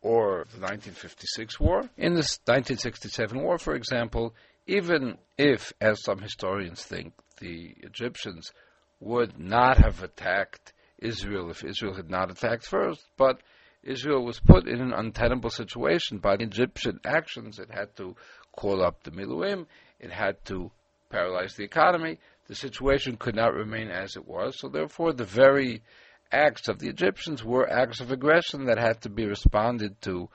or 0.00 0.46
the 0.52 0.60
1956 0.60 1.58
war. 1.58 1.80
In 1.96 2.14
the 2.14 2.26
1967 2.46 3.42
war, 3.42 3.58
for 3.58 3.74
example, 3.74 4.34
even 4.66 5.18
if, 5.36 5.72
as 5.80 6.02
some 6.04 6.20
historians 6.20 6.82
think, 6.84 7.14
the 7.40 7.74
Egyptians 7.78 8.52
would 9.00 9.38
not 9.38 9.78
have 9.78 10.02
attacked 10.02 10.72
Israel 10.98 11.50
if 11.50 11.64
Israel 11.64 11.94
had 11.94 12.10
not 12.10 12.30
attacked 12.30 12.66
first, 12.66 13.04
but 13.16 13.40
Israel 13.82 14.24
was 14.24 14.40
put 14.40 14.66
in 14.66 14.80
an 14.80 14.92
untenable 14.92 15.50
situation 15.50 16.18
by 16.18 16.34
Egyptian 16.34 17.00
actions. 17.04 17.58
It 17.58 17.70
had 17.70 17.96
to 17.96 18.16
call 18.52 18.82
up 18.82 19.02
the 19.02 19.12
Miluim, 19.12 19.66
it 20.00 20.10
had 20.10 20.44
to 20.46 20.70
paralyze 21.10 21.54
the 21.54 21.64
economy. 21.64 22.18
The 22.48 22.54
situation 22.54 23.16
could 23.16 23.36
not 23.36 23.54
remain 23.54 23.88
as 23.88 24.16
it 24.16 24.26
was, 24.26 24.58
so 24.58 24.68
therefore 24.68 25.12
the 25.12 25.24
very 25.24 25.82
acts 26.30 26.68
of 26.68 26.78
the 26.78 26.88
Egyptians 26.88 27.44
were 27.44 27.70
acts 27.70 28.00
of 28.00 28.10
aggression 28.10 28.66
that 28.66 28.78
had 28.78 29.00
to 29.02 29.08
be 29.08 29.26
responded 29.26 30.00
to 30.02 30.28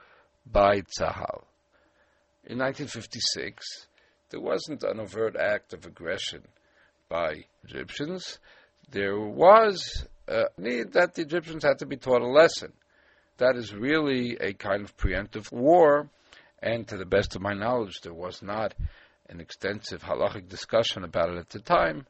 by 0.45 0.81
Tzahal. 0.81 1.45
In 2.45 2.59
1956, 2.59 3.87
there 4.29 4.41
wasn't 4.41 4.83
an 4.83 4.99
overt 4.99 5.35
act 5.35 5.73
of 5.73 5.85
aggression 5.85 6.41
by 7.07 7.45
Egyptians. 7.63 8.39
There 8.89 9.19
was 9.19 10.05
a 10.27 10.45
need 10.57 10.93
that 10.93 11.13
the 11.13 11.21
Egyptians 11.21 11.63
had 11.63 11.79
to 11.79 11.85
be 11.85 11.97
taught 11.97 12.21
a 12.21 12.27
lesson. 12.27 12.73
That 13.37 13.55
is 13.55 13.73
really 13.73 14.37
a 14.37 14.53
kind 14.53 14.83
of 14.83 14.97
preemptive 14.97 15.51
war, 15.51 16.09
and 16.61 16.87
to 16.87 16.97
the 16.97 17.05
best 17.05 17.35
of 17.35 17.41
my 17.41 17.53
knowledge, 17.53 18.01
there 18.01 18.13
was 18.13 18.41
not 18.41 18.73
an 19.29 19.39
extensive 19.39 20.03
halachic 20.03 20.49
discussion 20.49 21.03
about 21.03 21.29
it 21.29 21.37
at 21.37 21.49
the 21.49 21.59
time, 21.59 22.05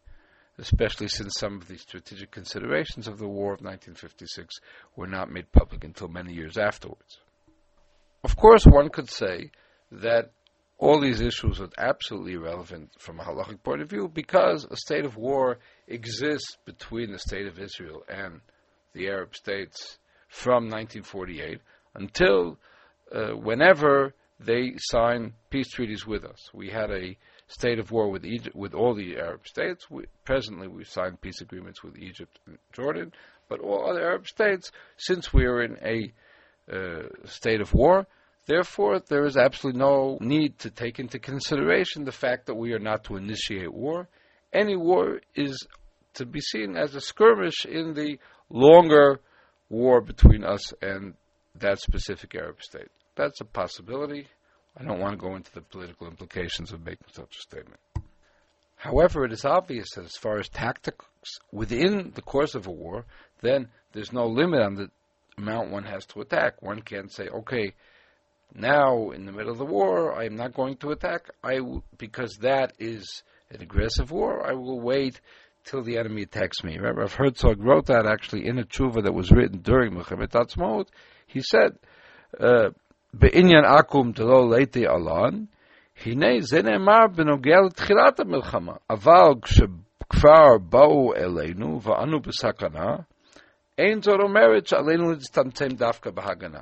especially 0.57 1.07
since 1.07 1.33
some 1.39 1.57
of 1.57 1.67
the 1.67 1.77
strategic 1.77 2.31
considerations 2.31 3.07
of 3.07 3.17
the 3.17 3.27
War 3.27 3.53
of 3.53 3.61
1956 3.61 4.55
were 4.95 5.07
not 5.07 5.31
made 5.31 5.51
public 5.51 5.83
until 5.83 6.07
many 6.07 6.33
years 6.33 6.57
afterwards. 6.57 7.19
Of 8.23 8.35
course, 8.35 8.65
one 8.65 8.89
could 8.89 9.09
say 9.09 9.51
that 9.91 10.31
all 10.77 10.99
these 10.99 11.21
issues 11.21 11.59
are 11.59 11.69
absolutely 11.77 12.33
irrelevant 12.33 12.91
from 12.99 13.19
a 13.19 13.23
halachic 13.23 13.63
point 13.63 13.81
of 13.81 13.89
view 13.89 14.09
because 14.13 14.65
a 14.65 14.75
state 14.75 15.05
of 15.05 15.15
war 15.17 15.59
exists 15.87 16.57
between 16.65 17.11
the 17.11 17.19
state 17.19 17.47
of 17.47 17.59
Israel 17.59 18.03
and 18.07 18.41
the 18.93 19.07
Arab 19.07 19.35
states 19.35 19.97
from 20.27 20.69
1948 20.69 21.59
until 21.95 22.57
uh, 23.13 23.29
whenever 23.29 24.13
they 24.39 24.73
sign 24.77 25.33
peace 25.49 25.69
treaties 25.69 26.05
with 26.05 26.25
us. 26.25 26.49
We 26.53 26.69
had 26.69 26.91
a 26.91 27.17
state 27.53 27.77
of 27.77 27.91
war 27.91 28.09
with 28.09 28.25
Egypt, 28.25 28.55
with 28.55 28.73
all 28.73 28.95
the 28.95 29.15
Arab 29.15 29.47
states. 29.47 29.89
We, 29.89 30.05
presently, 30.25 30.67
we've 30.67 30.87
signed 30.87 31.21
peace 31.21 31.39
agreements 31.39 31.83
with 31.83 31.97
Egypt 31.97 32.39
and 32.47 32.57
Jordan, 32.71 33.11
but 33.47 33.59
all 33.59 33.87
other 33.87 34.01
Arab 34.01 34.27
states, 34.27 34.71
since 34.97 35.31
we 35.31 35.45
are 35.45 35.61
in 35.61 35.77
a 35.83 36.11
uh, 36.71 37.07
state 37.25 37.61
of 37.61 37.73
war, 37.73 38.07
therefore 38.47 38.99
there 39.07 39.25
is 39.25 39.37
absolutely 39.37 39.79
no 39.79 40.17
need 40.19 40.57
to 40.59 40.71
take 40.71 40.99
into 40.99 41.19
consideration 41.19 42.05
the 42.05 42.11
fact 42.11 42.47
that 42.47 42.55
we 42.55 42.73
are 42.73 42.79
not 42.79 43.03
to 43.03 43.17
initiate 43.17 43.71
war. 43.71 44.07
Any 44.51 44.75
war 44.75 45.21
is 45.35 45.67
to 46.15 46.25
be 46.25 46.41
seen 46.41 46.75
as 46.75 46.95
a 46.95 47.01
skirmish 47.01 47.65
in 47.65 47.93
the 47.93 48.17
longer 48.49 49.19
war 49.69 50.01
between 50.01 50.43
us 50.43 50.73
and 50.81 51.13
that 51.55 51.79
specific 51.79 52.33
Arab 52.35 52.61
state. 52.63 52.89
That's 53.15 53.41
a 53.41 53.45
possibility. 53.45 54.27
I 54.77 54.83
don't 54.83 54.99
want 54.99 55.13
to 55.13 55.17
go 55.17 55.35
into 55.35 55.53
the 55.53 55.61
political 55.61 56.07
implications 56.07 56.71
of 56.71 56.85
making 56.85 57.07
such 57.11 57.37
a 57.37 57.41
statement. 57.41 57.79
However, 58.75 59.23
it 59.23 59.31
is 59.31 59.45
obvious 59.45 59.87
that 59.95 60.05
as 60.05 60.17
far 60.17 60.39
as 60.39 60.49
tactics 60.49 61.05
within 61.51 62.11
the 62.15 62.21
course 62.21 62.53
of 62.55 62.67
a 62.67 62.71
war, 62.71 63.05
then 63.41 63.69
there's 63.93 64.11
no 64.11 64.25
limit 64.25 64.61
on 64.61 64.75
the 64.75 64.89
amount 65.37 65.71
one 65.71 65.83
has 65.83 66.05
to 66.07 66.21
attack. 66.21 66.61
One 66.61 66.81
can't 66.81 67.11
say, 67.11 67.27
okay, 67.27 67.73
now 68.53 69.11
in 69.11 69.25
the 69.25 69.31
middle 69.31 69.51
of 69.51 69.57
the 69.57 69.65
war, 69.65 70.13
I 70.13 70.25
am 70.25 70.35
not 70.35 70.53
going 70.53 70.77
to 70.77 70.91
attack, 70.91 71.29
I 71.43 71.55
w- 71.55 71.81
because 71.97 72.37
that 72.41 72.73
is 72.77 73.23
an 73.49 73.61
aggressive 73.61 74.11
war. 74.11 74.45
I 74.45 74.53
will 74.53 74.81
wait 74.81 75.21
till 75.63 75.81
the 75.81 75.97
enemy 75.97 76.23
attacks 76.23 76.63
me. 76.63 76.77
Rabbi 76.77 77.07
Herzog 77.07 77.63
wrote 77.63 77.85
that 77.87 78.05
actually 78.05 78.47
in 78.47 78.59
a 78.59 78.63
tshuva 78.63 79.03
that 79.03 79.13
was 79.13 79.31
written 79.31 79.59
during 79.59 79.93
Milchemet 79.93 80.31
Atzmaut. 80.31 80.87
He 81.25 81.41
said, 81.41 81.77
uh, 82.39 82.71
בעניין 83.13 83.65
עכו"ם 83.65 84.11
דלא 84.11 84.57
ליתי 84.57 84.87
אלון, 84.87 85.45
הנה 86.05 86.27
זה 86.39 86.61
נאמר 86.61 87.07
בנוגע 87.15 87.55
לתחילת 87.65 88.19
המלחמה. 88.19 88.73
אבל 88.89 89.33
כשכבר 89.41 90.57
באו 90.69 91.13
אלינו 91.15 91.81
ואנו 91.81 92.19
בסכנה, 92.19 92.95
אין 93.77 94.01
זאת 94.01 94.19
אומרת 94.19 94.67
שעלינו 94.67 95.11
להצטמצם 95.11 95.67
דווקא 95.67 96.11
בהגנה. 96.11 96.59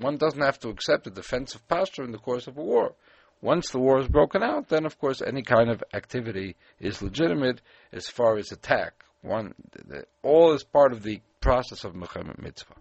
One 0.00 0.16
doesn't 0.16 0.42
have 0.42 0.58
to 0.60 0.68
accept 0.68 1.06
a 1.06 1.10
defensive 1.10 1.66
posture 1.68 2.04
in 2.04 2.12
the 2.12 2.18
course 2.18 2.46
of 2.46 2.56
a 2.56 2.62
war. 2.62 2.94
Once 3.42 3.70
the 3.70 3.78
war 3.78 3.98
is 3.98 4.06
broken 4.06 4.42
out, 4.42 4.68
then 4.68 4.86
of 4.86 4.98
course 4.98 5.20
any 5.20 5.42
kind 5.42 5.68
of 5.68 5.82
activity 5.92 6.54
is 6.80 7.02
legitimate 7.02 7.60
as 7.92 8.06
far 8.06 8.36
as 8.36 8.52
attack. 8.52 8.92
One, 9.22 9.54
the, 9.90 10.04
all 10.22 10.52
is 10.52 10.62
part 10.62 10.92
of 10.92 11.02
the 11.02 11.20
process 11.40 11.84
of 11.84 11.94
Milchemet 11.94 12.40
mitzvah. 12.40 12.76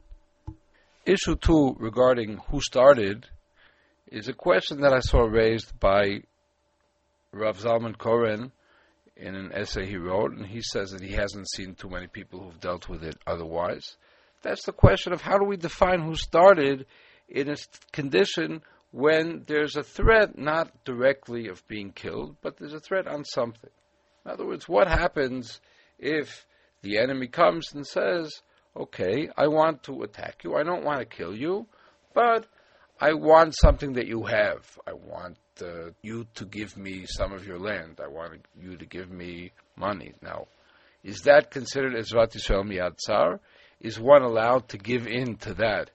Issue 1.11 1.35
two 1.35 1.75
regarding 1.77 2.37
who 2.47 2.61
started 2.61 3.27
is 4.07 4.29
a 4.29 4.33
question 4.33 4.79
that 4.79 4.93
I 4.93 5.01
saw 5.01 5.23
raised 5.23 5.77
by 5.77 6.21
Rav 7.33 7.59
Zalman 7.59 7.97
Koren 7.97 8.53
in 9.17 9.35
an 9.35 9.51
essay 9.51 9.87
he 9.87 9.97
wrote, 9.97 10.31
and 10.31 10.45
he 10.45 10.61
says 10.61 10.91
that 10.91 11.01
he 11.01 11.11
hasn't 11.11 11.51
seen 11.51 11.75
too 11.75 11.89
many 11.89 12.07
people 12.07 12.39
who've 12.39 12.61
dealt 12.61 12.87
with 12.87 13.03
it 13.03 13.17
otherwise. 13.27 13.97
That's 14.41 14.63
the 14.63 14.71
question 14.71 15.11
of 15.11 15.19
how 15.19 15.37
do 15.37 15.43
we 15.43 15.57
define 15.57 15.99
who 15.99 16.15
started 16.15 16.85
in 17.27 17.49
a 17.49 17.57
condition 17.91 18.61
when 18.91 19.43
there's 19.47 19.75
a 19.75 19.83
threat 19.83 20.37
not 20.37 20.71
directly 20.85 21.49
of 21.49 21.67
being 21.67 21.91
killed, 21.91 22.37
but 22.41 22.55
there's 22.55 22.73
a 22.73 22.79
threat 22.79 23.07
on 23.07 23.25
something. 23.25 23.71
In 24.25 24.31
other 24.31 24.45
words, 24.45 24.69
what 24.69 24.87
happens 24.87 25.59
if 25.99 26.47
the 26.83 26.99
enemy 26.99 27.27
comes 27.27 27.73
and 27.73 27.85
says, 27.85 28.41
okay, 28.75 29.29
I 29.37 29.47
want 29.47 29.83
to 29.83 30.03
attack 30.03 30.43
you, 30.43 30.55
I 30.55 30.63
don't 30.63 30.83
want 30.83 30.99
to 30.99 31.05
kill 31.05 31.35
you, 31.35 31.67
but 32.13 32.45
I 32.99 33.13
want 33.13 33.55
something 33.55 33.93
that 33.93 34.07
you 34.07 34.23
have. 34.23 34.77
I 34.85 34.93
want 34.93 35.37
uh, 35.61 35.91
you 36.01 36.27
to 36.35 36.45
give 36.45 36.77
me 36.77 37.05
some 37.07 37.33
of 37.33 37.47
your 37.47 37.59
land. 37.59 37.99
I 38.03 38.07
want 38.07 38.45
you 38.59 38.77
to 38.77 38.85
give 38.85 39.09
me 39.09 39.51
money. 39.75 40.13
Now, 40.21 40.47
is 41.03 41.21
that 41.21 41.49
considered 41.49 41.93
Ezrat 41.93 42.33
Yisrael 42.33 42.63
Miyad? 42.63 43.39
Is 43.79 43.99
one 43.99 44.21
allowed 44.21 44.69
to 44.69 44.77
give 44.77 45.07
in 45.07 45.35
to 45.37 45.55
that? 45.55 45.89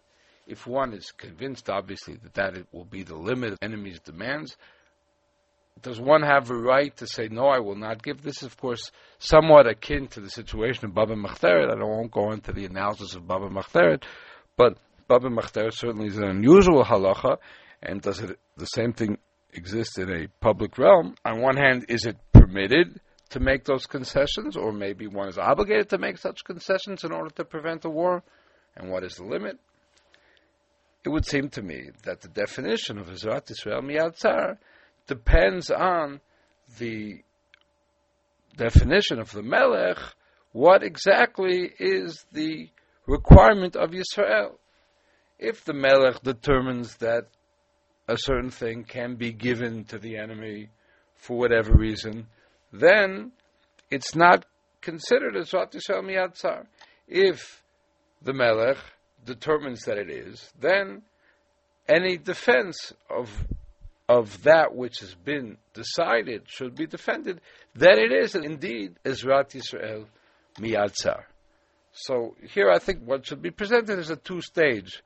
If 0.49 0.67
one 0.67 0.93
is 0.93 1.13
convinced, 1.13 1.71
obviously, 1.71 2.15
that 2.17 2.35
that 2.35 2.73
will 2.73 2.85
be 2.85 3.03
the 3.05 3.17
limit 3.17 3.53
of 3.53 3.59
enemy's 3.63 4.01
demands, 4.01 4.57
does 5.83 6.01
one 6.01 6.23
have 6.23 6.51
a 6.51 6.57
right 6.57 6.97
to 6.97 7.07
say, 7.07 7.29
no, 7.31 7.49
I 7.49 7.59
will 7.59 7.77
not 7.77 8.03
give? 8.03 8.23
This 8.23 8.39
is, 8.39 8.45
of 8.45 8.57
course, 8.57 8.91
somewhat 9.19 9.67
akin 9.67 10.09
to 10.09 10.21
the 10.21 10.31
situation 10.31 10.87
of 10.87 10.95
Baba 10.95 11.15
Machteret. 11.15 11.71
I 11.71 11.85
won't 11.85 12.11
go 12.11 12.33
into 12.33 12.53
the 12.53 12.65
analysis 12.65 13.15
of 13.15 13.27
Baba 13.27 13.49
Machteret, 13.49 14.03
but 14.57 14.79
Baba 15.07 15.29
Machteret 15.29 15.75
certainly 15.75 16.09
is 16.09 16.17
an 16.17 16.25
unusual 16.25 16.85
halacha 16.85 17.39
and 17.83 18.01
does 18.01 18.21
it 18.21 18.39
the 18.57 18.67
same 18.67 18.93
thing 18.93 19.19
exist 19.53 19.99
in 19.99 20.11
a 20.11 20.29
public 20.41 20.77
realm, 20.79 21.15
on 21.25 21.41
one 21.41 21.57
hand, 21.57 21.87
is 21.89 22.05
it 22.05 22.17
permitted 22.33 23.01
to 23.31 23.41
make 23.41 23.65
those 23.65 23.87
concessions, 23.87 24.57
or 24.57 24.73
maybe 24.73 25.07
one 25.07 25.29
is 25.29 25.39
obligated 25.39 25.89
to 25.91 25.99
make 25.99 26.19
such 26.19 26.45
concessions 26.45 27.05
in 27.05 27.13
order 27.13 27.31
to 27.31 27.45
prevent 27.45 27.85
a 27.85 27.91
war? 27.91 28.23
And 28.77 28.91
what 28.91 29.05
is 29.05 29.17
the 29.17 29.25
limit? 29.25 29.59
It 31.05 31.09
would 31.09 31.27
seem 31.27 31.49
to 31.51 31.63
me 31.63 31.91
that 32.05 32.21
the 32.21 32.29
definition 32.29 32.99
of 32.99 33.07
Ezrat 33.07 33.51
Israel 33.51 33.81
Miyatzar 33.81 34.59
depends 35.07 35.71
on 35.71 36.21
the 36.79 37.23
definition 38.57 39.19
of 39.19 39.31
the 39.33 39.43
Melech, 39.43 39.99
what 40.53 40.83
exactly 40.83 41.71
is 41.79 42.25
the 42.33 42.69
requirement 43.07 43.77
of 43.77 43.91
Yisrael. 43.91 44.57
If 45.39 45.65
the 45.65 45.75
Melech 45.75 46.23
determines 46.23 46.97
that 46.97 47.27
a 48.09 48.17
certain 48.17 48.51
thing 48.51 48.85
can 48.85 49.17
be 49.17 49.33
given 49.33 49.85
to 49.85 49.99
the 49.99 50.17
enemy 50.17 50.71
for 51.15 51.37
whatever 51.37 51.75
reason, 51.75 52.27
then 52.73 53.33
it's 53.91 54.15
not 54.15 54.47
considered 54.81 55.35
Ezrat 55.35 55.73
Yisrael 55.73 56.03
Miyatzar. 56.03 56.67
If 57.07 57.63
the 58.23 58.33
Melech 58.33 58.79
determines 59.25 59.83
that 59.83 59.99
it 59.99 60.09
is, 60.09 60.51
then 60.59 61.03
any 61.89 62.17
defense 62.17 62.93
of 63.11 63.47
of 64.09 64.43
that 64.45 64.75
which 64.75 65.01
has 65.01 65.15
been 65.15 65.57
decided 65.75 66.43
should 66.47 66.75
be 66.75 66.87
defended, 66.87 67.41
then 67.75 67.99
it 67.99 68.13
is 68.13 68.35
indeed 68.35 68.95
Ezrat 69.05 69.51
Yisrael 69.51 70.07
Miyatzar. 70.59 71.25
So 71.93 72.37
here 72.55 72.71
I 72.71 72.79
think 72.79 73.03
what 73.05 73.27
should 73.27 73.43
be 73.43 73.51
presented 73.51 73.99
is 73.99 74.11
a 74.11 74.17
two-stage 74.17 75.03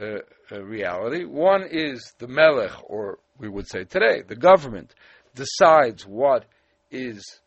uh, 0.00 0.18
uh, 0.50 0.62
reality. 0.62 1.24
One 1.24 1.64
is 1.70 2.14
the 2.18 2.28
Melech, 2.28 2.72
or 2.84 3.18
we 3.38 3.48
would 3.48 3.68
say 3.68 3.84
today, 3.84 4.22
the 4.26 4.36
government, 4.36 4.94
decides 5.34 6.06
what 6.06 6.44
is 6.90 7.40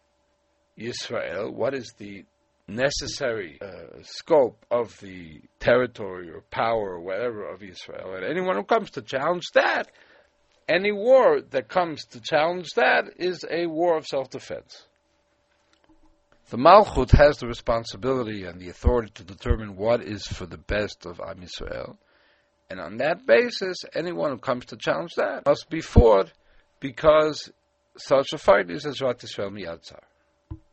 Israel, 0.76 1.52
what 1.52 1.74
is 1.74 1.94
the 1.98 2.26
necessary 2.68 3.60
uh, 3.62 4.02
scope 4.04 4.66
of 4.72 5.00
the 5.00 5.42
territory 5.60 6.30
or 6.30 6.42
power 6.52 6.96
or 6.96 7.00
whatever 7.00 7.48
of 7.48 7.64
Israel. 7.64 8.16
And 8.16 8.26
anyone 8.26 8.56
who 8.56 8.64
comes 8.64 8.92
to 8.92 9.02
challenge 9.02 9.46
that, 9.54 9.90
any 10.68 10.92
war 10.92 11.42
that 11.42 11.68
comes 11.68 12.06
to 12.06 12.22
challenge 12.22 12.70
that 12.76 13.06
is 13.18 13.46
a 13.50 13.68
war 13.68 13.98
of 13.98 14.06
self 14.06 14.30
defense. 14.30 14.86
The 16.50 16.58
Malchut 16.58 17.12
has 17.12 17.38
the 17.38 17.48
responsibility 17.48 18.46
and 18.46 18.60
the 18.60 18.70
authority 18.70 19.12
to 19.16 19.24
determine 19.24 19.76
what 19.76 20.02
is 20.02 20.24
for 20.28 20.46
the 20.46 20.60
best 20.60 21.06
of 21.06 21.20
Am 21.20 21.42
Yisrael. 21.42 21.98
And 22.70 22.80
on 22.80 22.98
that 22.98 23.26
basis, 23.26 23.78
anyone 23.94 24.32
who 24.32 24.38
comes 24.38 24.66
to 24.66 24.78
challenge 24.78 25.14
that 25.16 25.46
must 25.46 25.70
be 25.70 25.82
fought 25.82 26.32
because 26.80 27.52
such 27.98 28.34
a 28.34 28.38
fight 28.38 28.70
is 28.70 28.86
Ezrat 28.86 29.22
Yisrael 29.22 29.52
Miyatzar. 29.52 30.02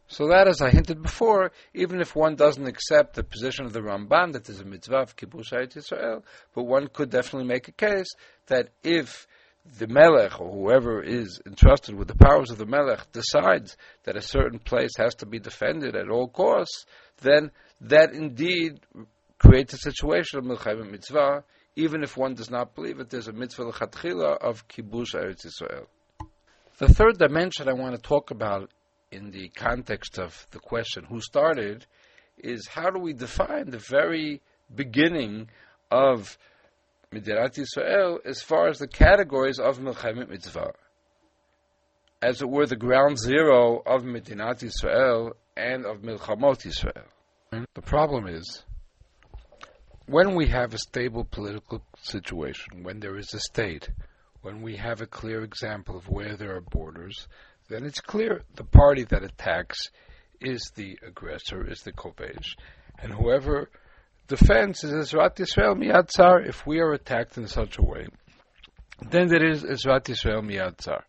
So 0.09 0.29
that, 0.29 0.47
as 0.47 0.61
I 0.61 0.69
hinted 0.69 1.03
before, 1.03 1.53
even 1.73 2.03
if 2.03 2.15
one 2.15 2.35
doesn't 2.35 2.67
accept 2.67 3.15
the 3.15 3.23
position 3.23 3.65
of 3.65 3.73
the 3.73 3.81
Ramban 3.81 4.33
that 4.33 4.45
there's 4.45 4.61
a 4.61 4.65
mitzvah 4.65 4.97
of 4.97 5.17
kibush 5.17 5.53
Eretz 5.53 5.75
Yisrael, 5.75 6.23
but 6.55 6.65
one 6.65 6.89
could 6.89 7.09
definitely 7.09 7.49
make 7.49 7.69
a 7.69 7.73
case 7.73 8.11
that 8.49 8.69
if 8.83 9.27
the 9.79 9.87
Melech 9.87 10.41
or 10.41 10.51
whoever 10.51 11.03
is 11.03 11.41
entrusted 11.47 11.95
with 11.95 12.09
the 12.09 12.17
powers 12.17 12.51
of 12.51 12.59
the 12.59 12.67
Melech 12.67 13.13
decides 13.13 13.77
that 14.05 14.17
a 14.17 14.23
certain 14.23 14.59
place 14.59 14.97
has 14.97 15.15
to 15.17 15.27
be 15.27 15.39
defended 15.39 15.95
at 15.95 16.09
all 16.09 16.29
costs, 16.29 16.85
then 17.21 17.51
that 17.81 18.13
indeed 18.13 18.81
creates 19.39 19.75
a 19.75 19.79
situation 19.79 20.39
of 20.39 20.45
Milchem 20.45 20.91
Mitzvah, 20.91 21.45
even 21.77 22.03
if 22.03 22.17
one 22.17 22.35
does 22.35 22.51
not 22.51 22.75
believe 22.75 23.01
it, 23.01 23.09
there's 23.09 23.29
a 23.29 23.33
mitzvah 23.33 23.65
l'chatchila 23.65 24.37
of 24.39 24.69
kibush 24.69 25.15
Eretz 25.15 25.47
Yisrael. 25.47 25.87
The 26.79 26.89
third 26.89 27.19
dimension 27.19 27.69
I 27.69 27.73
want 27.73 27.95
to 27.95 28.01
talk 28.01 28.31
about 28.31 28.71
in 29.11 29.31
the 29.31 29.49
context 29.51 30.19
of 30.19 30.47
the 30.51 30.59
question 30.59 31.05
who 31.05 31.21
started 31.21 31.87
is 32.37 32.67
how 32.67 32.91
do 32.91 32.99
we 32.99 33.13
define 33.13 33.71
the 33.71 33.79
very 33.79 34.43
beginning 34.75 35.49
of 35.91 36.37
Medinat 37.13 37.59
Yisrael 37.59 38.19
as 38.25 38.43
far 38.43 38.69
as 38.69 38.79
the 38.79 38.89
categories 38.89 39.59
of 39.59 39.79
Milchemet 39.79 40.31
Mitzvah. 40.31 40.73
As 42.23 42.41
it 42.41 42.49
were, 42.49 42.67
the 42.67 42.77
ground 42.77 43.19
zero 43.19 43.83
of 43.85 44.03
Medinat 44.03 44.63
Yisrael 44.63 45.33
and 45.57 45.85
of 45.85 45.99
Milchamot 45.99 46.65
Yisrael. 46.65 47.67
The 47.75 47.83
problem 47.83 48.27
is, 48.27 48.65
when 50.07 50.35
we 50.35 50.47
have 50.49 50.73
a 50.73 50.79
stable 50.79 51.25
political 51.25 51.83
situation, 52.01 52.83
when 52.83 53.01
there 53.01 53.19
is 53.19 53.35
a 53.35 53.41
state, 53.41 53.91
when 54.41 54.63
we 54.63 54.77
have 54.77 55.01
a 55.01 55.07
clear 55.07 55.43
example 55.43 55.97
of 55.97 56.09
where 56.09 56.37
there 56.37 56.57
are 56.57 56.63
borders, 56.63 57.29
then 57.69 57.85
it's 57.85 58.01
clear 58.01 58.43
the 58.55 58.65
party 58.65 59.05
that 59.05 59.23
attacks 59.23 59.91
is 60.41 60.73
the 60.77 60.99
aggressor, 61.07 61.71
is 61.71 61.83
the 61.83 61.93
kovesh. 61.93 62.57
And 62.99 63.13
whoever 63.13 63.71
defends 64.37 64.83
is 64.83 64.93
Ezrat 64.93 65.37
Yisrael 65.37 65.77
Miyatzar 65.77 66.49
if 66.49 66.67
we 66.67 66.79
are 66.81 66.95
attacked 66.95 67.37
in 67.37 67.47
such 67.47 67.77
a 67.77 67.83
way. 67.83 68.07
Then 69.11 69.29
there 69.29 69.47
is 69.47 69.63
Ezrat 69.63 70.05
Yisrael 70.05 70.43
Miyatzar. 70.43 71.03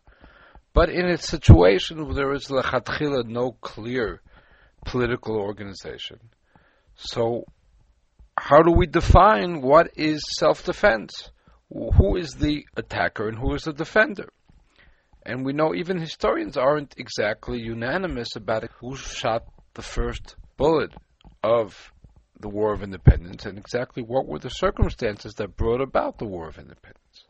But 0.74 0.90
in 0.90 1.06
a 1.06 1.16
situation 1.16 2.04
where 2.04 2.14
there 2.14 2.34
is 2.34 2.48
lechatchila 2.48 3.24
no 3.24 3.52
clear 3.62 4.20
political 4.84 5.36
organization, 5.36 6.18
so 6.96 7.44
how 8.36 8.60
do 8.60 8.72
we 8.72 8.86
define 8.86 9.62
what 9.62 9.88
is 9.96 10.20
self-defense? 10.38 11.30
Who 11.70 12.16
is 12.16 12.34
the 12.34 12.66
attacker 12.76 13.26
and 13.26 13.38
who 13.38 13.54
is 13.54 13.62
the 13.62 13.72
defender? 13.72 14.28
And 15.24 15.46
we 15.46 15.54
know 15.54 15.74
even 15.74 15.98
historians 15.98 16.58
aren't 16.58 16.94
exactly 16.98 17.58
unanimous 17.58 18.36
about 18.36 18.68
who 18.80 18.96
shot 18.96 19.44
the 19.72 19.82
first 19.82 20.36
bullet 20.58 20.92
of 21.42 21.90
the 22.38 22.48
War 22.48 22.72
of 22.72 22.82
Independence 22.82 23.46
and 23.46 23.58
exactly 23.58 24.02
what 24.02 24.26
were 24.26 24.38
the 24.38 24.50
circumstances 24.50 25.34
that 25.34 25.56
brought 25.56 25.80
about 25.80 26.18
the 26.18 26.26
War 26.26 26.48
of 26.48 26.58
Independence. 26.58 27.24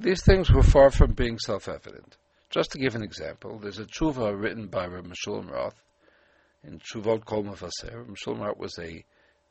These 0.00 0.24
things 0.24 0.50
were 0.50 0.62
far 0.62 0.90
from 0.90 1.12
being 1.12 1.38
self 1.38 1.68
evident. 1.68 2.16
Just 2.50 2.72
to 2.72 2.78
give 2.78 2.94
an 2.94 3.02
example, 3.02 3.58
there's 3.58 3.78
a 3.78 3.84
tshuva 3.84 4.38
written 4.38 4.66
by 4.66 4.86
Rabbi 4.86 5.08
Meshulam 5.08 5.50
Roth 5.50 5.80
in 6.64 6.80
Tshuvot 6.80 7.24
Kol 7.24 7.44
Mevaser. 7.44 8.06
Meshulam 8.06 8.40
Roth 8.40 8.58
was 8.58 8.78
a 8.78 9.04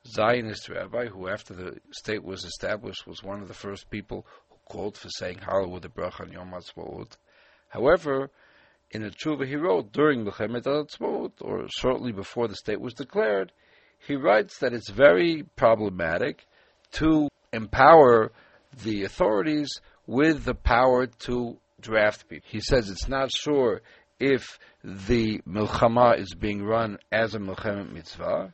Zionist 0.08 0.68
rabbi 0.68 1.06
who, 1.06 1.28
after 1.28 1.54
the 1.54 1.80
state 1.92 2.24
was 2.24 2.44
established, 2.44 3.08
was 3.08 3.24
one 3.24 3.42
of 3.42 3.48
the 3.48 3.54
first 3.54 3.90
people 3.90 4.26
who 4.50 4.58
called 4.68 4.98
for 4.98 5.10
saying 5.10 5.38
Hallel 5.38 5.70
with 5.70 5.84
the 5.84 5.90
bracha 5.90 6.22
on 6.22 6.32
Yom 6.32 6.52
HaTzmaut. 6.52 7.18
However, 7.70 8.30
in 8.92 9.04
a 9.04 9.10
tshuva 9.10 9.48
he 9.48 9.56
wrote 9.56 9.92
during 9.92 10.26
Mechemet 10.26 10.64
HaTzmaut, 10.64 11.32
or 11.42 11.66
shortly 11.70 12.12
before 12.12 12.48
the 12.48 12.56
state 12.56 12.80
was 12.80 12.94
declared, 12.94 13.52
he 14.00 14.16
writes 14.16 14.58
that 14.60 14.74
it's 14.74 14.90
very 14.90 15.44
problematic 15.56 16.46
to 16.94 17.30
empower 17.54 18.32
the 18.84 19.04
authorities 19.04 19.70
with 20.08 20.44
the 20.44 20.56
power 20.56 21.06
to 21.08 21.58
draft 21.80 22.28
people. 22.28 22.48
He 22.50 22.60
says 22.60 22.90
it's 22.90 23.08
not 23.08 23.32
sure 23.32 23.82
if 24.20 24.60
the 24.84 25.42
milchama 25.48 26.20
is 26.20 26.34
being 26.34 26.64
run 26.64 26.98
as 27.12 27.36
a 27.36 27.40
milchemet 27.40 27.92
mitzvah, 27.92 28.54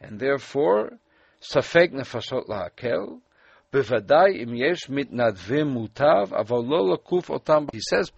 and 0.00 0.18
therefore, 0.18 0.98
safek 1.40 1.92
nefashot 1.92 2.48
la'akel, 2.48 3.20
he 3.72 3.82
says 7.80 8.10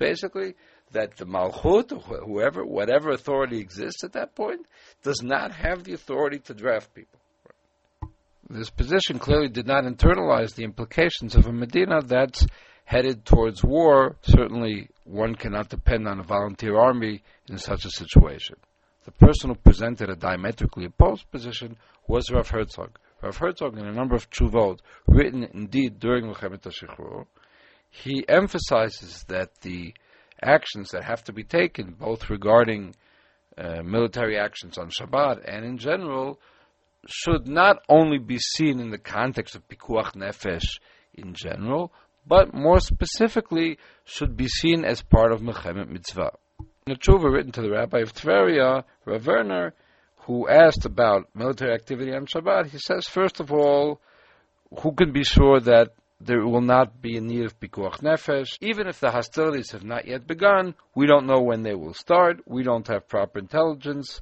that 0.92 1.16
the 1.16 1.26
Malchut, 1.26 1.90
whoever, 2.02 2.64
whatever 2.64 3.10
authority 3.10 3.58
exists 3.58 4.04
at 4.04 4.12
that 4.12 4.34
point, 4.34 4.66
does 5.02 5.22
not 5.22 5.52
have 5.52 5.84
the 5.84 5.92
authority 5.92 6.38
to 6.40 6.54
draft 6.54 6.94
people. 6.94 7.20
This 8.50 8.70
position 8.70 9.18
clearly 9.18 9.48
did 9.48 9.66
not 9.66 9.84
internalize 9.84 10.54
the 10.54 10.64
implications 10.64 11.34
of 11.34 11.46
a 11.46 11.52
Medina 11.52 12.00
that's 12.00 12.46
headed 12.84 13.26
towards 13.26 13.62
war. 13.62 14.16
Certainly, 14.22 14.88
one 15.04 15.34
cannot 15.34 15.68
depend 15.68 16.08
on 16.08 16.20
a 16.20 16.22
volunteer 16.22 16.78
army 16.78 17.22
in 17.48 17.58
such 17.58 17.84
a 17.84 17.90
situation. 17.90 18.56
The 19.04 19.12
person 19.12 19.50
who 19.50 19.56
presented 19.56 20.08
a 20.08 20.16
diametrically 20.16 20.86
opposed 20.86 21.30
position 21.30 21.76
was 22.06 22.30
Rav 22.30 22.48
Herzog. 22.48 22.98
Rav 23.20 23.36
Herzog, 23.36 23.76
in 23.76 23.86
a 23.86 23.92
number 23.92 24.14
of 24.14 24.30
tshuvot, 24.30 24.80
written 25.06 25.44
indeed 25.52 25.98
during 25.98 26.24
Milchemet 26.24 26.62
HaShichrur, 26.62 27.26
he 27.90 28.24
emphasizes 28.28 29.24
that 29.28 29.60
the 29.60 29.92
actions 30.42 30.90
that 30.90 31.04
have 31.04 31.24
to 31.24 31.32
be 31.32 31.44
taken, 31.44 31.94
both 31.98 32.30
regarding 32.30 32.94
uh, 33.56 33.82
military 33.82 34.38
actions 34.38 34.78
on 34.78 34.90
Shabbat 34.90 35.42
and 35.44 35.64
in 35.64 35.78
general, 35.78 36.40
should 37.06 37.46
not 37.46 37.78
only 37.88 38.18
be 38.18 38.38
seen 38.38 38.80
in 38.80 38.90
the 38.90 38.98
context 38.98 39.54
of 39.54 39.66
pikuach 39.68 40.12
nefesh 40.14 40.78
in 41.14 41.34
general, 41.34 41.92
but 42.26 42.54
more 42.54 42.80
specifically 42.80 43.78
should 44.04 44.36
be 44.36 44.48
seen 44.48 44.84
as 44.84 45.02
part 45.02 45.32
of 45.32 45.40
Mechemet 45.40 45.88
Mitzvah. 45.88 46.32
In 46.86 46.92
a 46.92 46.96
tshuva 46.96 47.32
written 47.32 47.52
to 47.52 47.62
the 47.62 47.70
rabbi 47.70 48.00
of 48.00 48.12
Tveria, 48.12 48.84
Rav 49.04 49.26
Werner, 49.26 49.74
who 50.26 50.48
asked 50.48 50.84
about 50.84 51.28
military 51.34 51.72
activity 51.72 52.12
on 52.12 52.26
Shabbat, 52.26 52.66
he 52.66 52.78
says, 52.78 53.06
first 53.06 53.40
of 53.40 53.52
all, 53.52 54.00
who 54.82 54.92
can 54.92 55.12
be 55.12 55.24
sure 55.24 55.60
that 55.60 55.94
there 56.20 56.44
will 56.44 56.60
not 56.60 57.00
be 57.00 57.16
a 57.16 57.20
need 57.20 57.44
of 57.44 57.60
pikuach 57.60 58.00
nefesh. 58.00 58.58
Even 58.60 58.88
if 58.88 58.98
the 58.98 59.10
hostilities 59.10 59.70
have 59.70 59.84
not 59.84 60.06
yet 60.06 60.26
begun, 60.26 60.74
we 60.94 61.06
don't 61.06 61.26
know 61.26 61.40
when 61.40 61.62
they 61.62 61.74
will 61.74 61.94
start. 61.94 62.40
We 62.46 62.64
don't 62.64 62.88
have 62.88 63.08
proper 63.08 63.38
intelligence. 63.38 64.20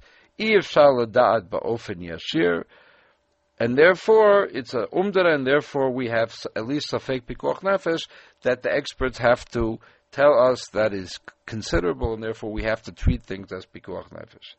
And 3.58 3.78
therefore, 3.78 4.44
it's 4.44 4.74
a 4.74 4.86
umdara, 4.92 5.34
and 5.34 5.46
therefore 5.46 5.90
we 5.90 6.08
have 6.08 6.34
at 6.54 6.66
least 6.66 6.92
a 6.92 6.98
safek 6.98 7.22
pikuach 7.22 7.60
nefesh 7.60 8.06
that 8.42 8.62
the 8.62 8.70
experts 8.70 9.16
have 9.16 9.46
to 9.52 9.78
tell 10.12 10.38
us 10.38 10.68
that 10.74 10.92
is 10.92 11.18
considerable, 11.46 12.12
and 12.12 12.22
therefore 12.22 12.52
we 12.52 12.64
have 12.64 12.82
to 12.82 12.92
treat 12.92 13.22
things 13.22 13.50
as 13.52 13.64
pikuach 13.64 14.10
nefesh. 14.10 14.56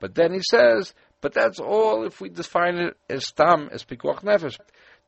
But 0.00 0.16
then 0.16 0.32
he 0.32 0.40
says, 0.42 0.92
but 1.20 1.32
that's 1.32 1.60
all 1.60 2.04
if 2.04 2.20
we 2.20 2.28
define 2.28 2.78
it 2.78 2.96
as 3.08 3.30
tam, 3.30 3.68
as 3.70 3.84
pikuach 3.84 4.24
nefesh. 4.24 4.58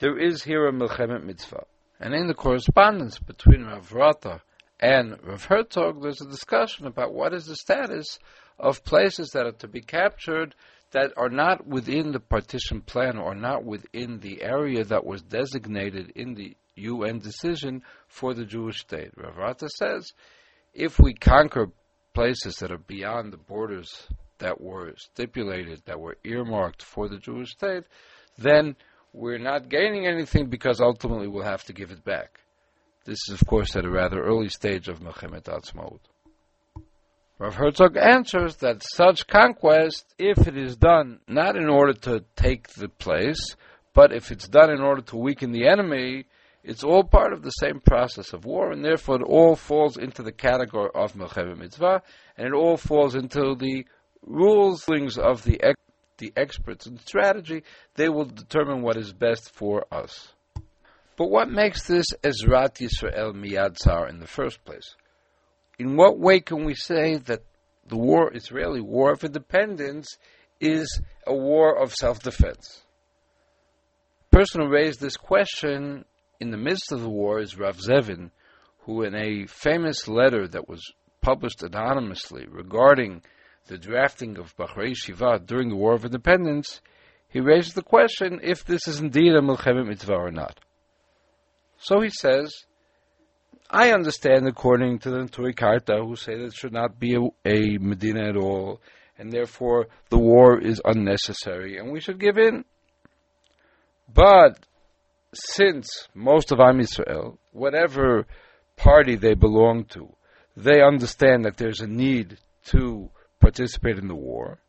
There 0.00 0.18
is 0.18 0.42
here 0.42 0.66
a 0.66 0.72
milchemet 0.72 1.24
mitzvah. 1.24 1.64
And 2.00 2.14
in 2.14 2.26
the 2.26 2.34
correspondence 2.34 3.18
between 3.18 3.64
Rav 3.64 3.92
Rata 3.92 4.40
and 4.80 5.18
Rav 5.22 5.44
Herzog, 5.44 6.00
there's 6.00 6.22
a 6.22 6.28
discussion 6.28 6.86
about 6.86 7.12
what 7.12 7.34
is 7.34 7.44
the 7.44 7.54
status 7.54 8.18
of 8.58 8.82
places 8.82 9.28
that 9.34 9.44
are 9.44 9.52
to 9.52 9.68
be 9.68 9.82
captured 9.82 10.54
that 10.92 11.12
are 11.18 11.28
not 11.28 11.66
within 11.66 12.12
the 12.12 12.20
partition 12.20 12.80
plan 12.80 13.18
or 13.18 13.34
not 13.34 13.62
within 13.62 14.20
the 14.20 14.42
area 14.42 14.84
that 14.84 15.04
was 15.04 15.20
designated 15.20 16.12
in 16.16 16.34
the 16.34 16.56
UN 16.76 17.18
decision 17.18 17.82
for 18.08 18.32
the 18.32 18.46
Jewish 18.46 18.80
state. 18.80 19.10
Rav 19.18 19.36
Rata 19.36 19.68
says 19.68 20.14
if 20.72 20.98
we 20.98 21.12
conquer 21.12 21.70
places 22.14 22.56
that 22.56 22.72
are 22.72 22.78
beyond 22.78 23.34
the 23.34 23.36
borders 23.36 24.08
that 24.38 24.62
were 24.62 24.94
stipulated, 24.96 25.82
that 25.84 26.00
were 26.00 26.16
earmarked 26.24 26.82
for 26.82 27.06
the 27.06 27.18
Jewish 27.18 27.50
state, 27.50 27.84
then 28.38 28.76
we're 29.12 29.38
not 29.38 29.68
gaining 29.68 30.06
anything 30.06 30.48
because 30.48 30.80
ultimately 30.80 31.26
we'll 31.26 31.44
have 31.44 31.64
to 31.64 31.72
give 31.72 31.90
it 31.90 32.04
back. 32.04 32.40
This 33.04 33.18
is, 33.28 33.40
of 33.40 33.46
course, 33.46 33.74
at 33.76 33.84
a 33.84 33.90
rather 33.90 34.22
early 34.22 34.48
stage 34.48 34.88
of 34.88 35.00
Mechemet 35.00 35.44
Atzmaut. 35.44 36.00
Rav 37.38 37.54
Herzog 37.54 37.96
answers 37.96 38.56
that 38.56 38.82
such 38.82 39.26
conquest, 39.26 40.14
if 40.18 40.46
it 40.46 40.58
is 40.58 40.76
done 40.76 41.20
not 41.26 41.56
in 41.56 41.68
order 41.68 41.94
to 41.94 42.24
take 42.36 42.68
the 42.68 42.88
place, 42.88 43.56
but 43.94 44.12
if 44.12 44.30
it's 44.30 44.46
done 44.46 44.70
in 44.70 44.80
order 44.80 45.00
to 45.00 45.16
weaken 45.16 45.50
the 45.50 45.66
enemy, 45.66 46.26
it's 46.62 46.84
all 46.84 47.02
part 47.02 47.32
of 47.32 47.42
the 47.42 47.50
same 47.50 47.80
process 47.80 48.34
of 48.34 48.44
war, 48.44 48.70
and 48.70 48.84
therefore 48.84 49.16
it 49.16 49.22
all 49.22 49.56
falls 49.56 49.96
into 49.96 50.22
the 50.22 50.32
category 50.32 50.90
of 50.94 51.14
Melchemet 51.14 51.56
Mitzvah, 51.56 52.02
and 52.36 52.46
it 52.46 52.52
all 52.52 52.76
falls 52.76 53.14
into 53.14 53.54
the 53.54 53.86
rules 54.22 54.86
of 55.18 55.42
the 55.44 55.58
the 56.20 56.32
experts 56.36 56.86
in 56.86 56.98
strategy. 56.98 57.64
They 57.96 58.08
will 58.08 58.26
determine 58.26 58.82
what 58.82 58.96
is 58.96 59.12
best 59.12 59.52
for 59.52 59.84
us. 59.92 60.32
But 61.16 61.30
what 61.30 61.50
makes 61.50 61.86
this 61.86 62.06
Ezrat 62.22 62.76
Yisrael 62.78 63.34
Miyad 63.34 64.08
in 64.08 64.20
the 64.20 64.26
first 64.26 64.64
place? 64.64 64.94
In 65.78 65.96
what 65.96 66.18
way 66.18 66.40
can 66.40 66.64
we 66.64 66.74
say 66.74 67.16
that 67.16 67.42
the 67.88 67.96
war, 67.96 68.34
Israeli 68.34 68.80
war 68.80 69.12
of 69.12 69.24
independence, 69.24 70.16
is 70.60 71.00
a 71.26 71.34
war 71.34 71.76
of 71.76 71.92
self-defense? 71.92 72.82
The 74.30 74.38
person 74.38 74.62
who 74.62 74.68
raised 74.68 75.00
this 75.00 75.16
question 75.16 76.04
in 76.38 76.50
the 76.50 76.56
midst 76.56 76.92
of 76.92 77.02
the 77.02 77.10
war 77.10 77.40
is 77.40 77.58
Rav 77.58 77.78
Zevin, 77.78 78.30
who 78.80 79.02
in 79.02 79.14
a 79.14 79.46
famous 79.46 80.08
letter 80.08 80.46
that 80.48 80.68
was 80.68 80.80
published 81.20 81.62
anonymously 81.62 82.46
regarding 82.48 83.22
the 83.66 83.78
drafting 83.78 84.38
of 84.38 84.56
Bachurei 84.56 84.92
Yeshiva 84.92 85.44
during 85.46 85.68
the 85.68 85.76
War 85.76 85.94
of 85.94 86.04
Independence, 86.04 86.80
he 87.28 87.40
raises 87.40 87.74
the 87.74 87.82
question 87.82 88.40
if 88.42 88.64
this 88.64 88.88
is 88.88 89.00
indeed 89.00 89.34
a 89.34 89.40
Milchemet 89.40 89.86
Mitzvah 89.86 90.14
or 90.14 90.30
not. 90.30 90.58
So 91.78 92.00
he 92.00 92.10
says, 92.10 92.52
I 93.70 93.92
understand, 93.92 94.48
according 94.48 94.98
to 95.00 95.10
the 95.10 95.18
Neturei 95.18 95.54
Karta, 95.54 96.02
who 96.04 96.16
say 96.16 96.36
that 96.36 96.46
it 96.46 96.54
should 96.54 96.72
not 96.72 96.98
be 96.98 97.14
a, 97.14 97.48
a 97.48 97.78
Medina 97.78 98.28
at 98.28 98.36
all, 98.36 98.80
and 99.16 99.32
therefore 99.32 99.86
the 100.08 100.18
war 100.18 100.60
is 100.60 100.82
unnecessary, 100.84 101.78
and 101.78 101.92
we 101.92 102.00
should 102.00 102.18
give 102.18 102.36
in. 102.36 102.64
But 104.12 104.58
since 105.32 106.08
most 106.14 106.50
of 106.50 106.58
Am 106.58 106.78
Yisrael, 106.78 107.38
whatever 107.52 108.26
party 108.76 109.14
they 109.14 109.34
belong 109.34 109.84
to, 109.84 110.12
they 110.56 110.82
understand 110.82 111.44
that 111.44 111.56
there's 111.56 111.80
a 111.80 111.86
need 111.86 112.38
to 112.66 113.10
participate 113.39 113.97
in 113.97 114.07
the 114.07 114.15
war. 114.15 114.59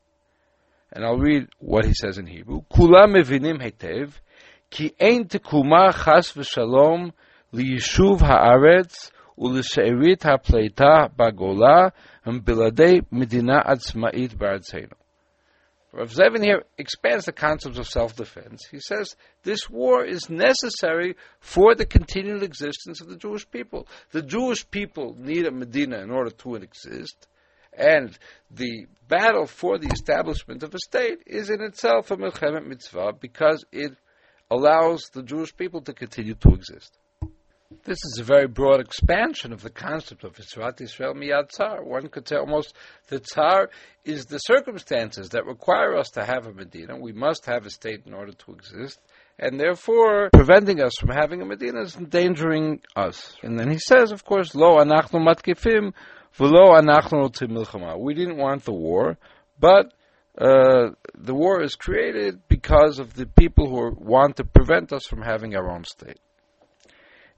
And 0.92 1.04
I'll 1.04 1.18
read 1.18 1.48
what 1.58 1.84
he 1.84 1.94
says 1.94 2.18
in 2.18 2.26
Hebrew. 2.26 2.62
Kulam 2.72 3.14
mevinim 3.16 3.60
hetev, 3.60 4.12
ki 4.70 4.94
ein 5.00 5.24
tekuma 5.26 5.92
chas 5.92 6.32
v'shalom 6.32 7.12
liyishuv 7.52 8.18
haaretz 8.20 9.10
ולשארית 9.38 10.26
הפליטה 10.26 11.06
בגולה 11.16 11.88
הם 12.24 12.40
בלעדי 12.44 13.00
מדינה 13.12 13.58
עצמאית 13.64 14.34
בארצנו. 14.34 14.96
Rav 15.92 16.12
Zevin 16.12 16.42
here 16.42 16.62
expands 16.76 17.24
the 17.24 17.32
concept 17.32 17.78
of 17.78 17.88
self-defense. 17.88 18.66
He 18.70 18.80
says 18.80 19.16
this 19.44 19.70
war 19.70 20.04
is 20.04 20.28
necessary 20.28 21.16
for 21.40 21.74
the 21.74 21.86
continued 21.86 22.42
existence 22.42 23.00
of 23.00 23.08
the 23.08 23.16
Jewish 23.16 23.50
people. 23.50 23.88
The 24.10 24.20
Jewish 24.20 24.70
people 24.70 25.16
need 25.18 25.46
a 25.46 25.50
Medina 25.50 26.00
in 26.00 26.10
order 26.10 26.30
to 26.30 26.56
exist, 26.56 27.28
and 27.73 28.17
the 28.49 28.85
battle 29.07 29.45
for 29.45 29.77
the 29.77 29.89
establishment 29.89 30.63
of 30.63 30.73
a 30.73 30.79
state 30.79 31.19
is 31.25 31.49
in 31.49 31.61
itself 31.61 32.11
a 32.11 32.17
Melchemet 32.17 32.65
Mitzvah 32.65 33.13
because 33.19 33.65
it 33.71 33.93
allows 34.49 35.09
the 35.13 35.23
Jewish 35.23 35.55
people 35.55 35.81
to 35.81 35.93
continue 35.93 36.35
to 36.35 36.49
exist. 36.53 36.97
This 37.85 37.97
is 38.03 38.19
a 38.19 38.23
very 38.23 38.47
broad 38.47 38.81
expansion 38.81 39.53
of 39.53 39.61
the 39.61 39.69
concept 39.69 40.25
of 40.25 40.37
Israel 40.37 41.13
Miyad 41.13 41.49
Tzar. 41.51 41.83
One 41.83 42.09
could 42.09 42.27
say 42.27 42.35
almost 42.35 42.75
the 43.07 43.19
Tzar 43.19 43.69
is 44.03 44.25
the 44.25 44.39
circumstances 44.39 45.29
that 45.29 45.45
require 45.45 45.97
us 45.97 46.09
to 46.11 46.25
have 46.25 46.47
a 46.47 46.53
Medina. 46.53 46.97
We 46.97 47.13
must 47.13 47.45
have 47.45 47.65
a 47.65 47.69
state 47.69 48.03
in 48.05 48.13
order 48.13 48.33
to 48.33 48.53
exist. 48.53 48.99
And 49.39 49.57
therefore, 49.59 50.29
preventing 50.33 50.81
us 50.81 50.91
from 50.99 51.09
having 51.09 51.41
a 51.41 51.45
Medina 51.45 51.81
is 51.81 51.95
endangering 51.95 52.81
us. 52.95 53.35
And 53.41 53.57
then 53.57 53.71
he 53.71 53.79
says, 53.79 54.11
of 54.11 54.25
course, 54.25 54.53
Lo 54.53 54.77
anachnu 54.77 55.25
matkifim. 55.25 55.93
We 56.37 58.13
didn't 58.13 58.37
want 58.37 58.63
the 58.65 58.73
war, 58.73 59.17
but 59.59 59.93
uh, 60.37 60.91
the 61.13 61.33
war 61.33 61.61
is 61.61 61.75
created 61.75 62.47
because 62.47 62.99
of 62.99 63.13
the 63.13 63.25
people 63.25 63.69
who 63.69 63.95
want 63.97 64.37
to 64.37 64.45
prevent 64.45 64.93
us 64.93 65.05
from 65.05 65.21
having 65.21 65.55
our 65.55 65.69
own 65.69 65.83
state. 65.83 66.19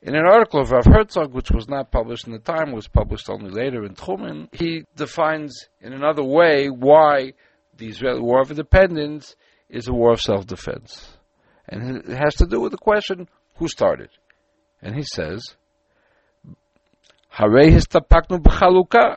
In 0.01 0.15
an 0.15 0.25
article 0.25 0.59
of 0.59 0.71
Rav 0.71 0.85
Herzog, 0.85 1.33
which 1.33 1.49
was 1.49 1.69
not 1.69 1.89
published 1.89 2.27
in 2.27 2.33
the 2.33 2.39
time, 2.39 2.73
was 2.73 2.87
published 2.89 3.29
only 3.29 3.49
later 3.49 3.85
in 3.85 3.95
Techumin, 3.95 4.53
he 4.53 4.83
defines 4.95 5.69
in 5.79 5.93
another 5.93 6.23
way 6.23 6.67
why 6.67 7.33
the 7.77 7.87
Israeli 7.87 8.19
War 8.19 8.41
of 8.41 8.51
Independence 8.51 9.35
is 9.69 9.87
a 9.87 9.93
war 9.93 10.11
of 10.11 10.21
self-defense. 10.21 11.17
And 11.69 11.97
it 11.97 12.17
has 12.17 12.35
to 12.35 12.45
do 12.45 12.59
with 12.59 12.73
the 12.73 12.77
question, 12.77 13.29
who 13.55 13.67
started? 13.69 14.09
And 14.81 14.93
he 14.93 15.03
says, 15.03 15.55
הרי 17.36 17.76
הסתפקנו 17.76 18.38
בחלוקה, 18.38 19.14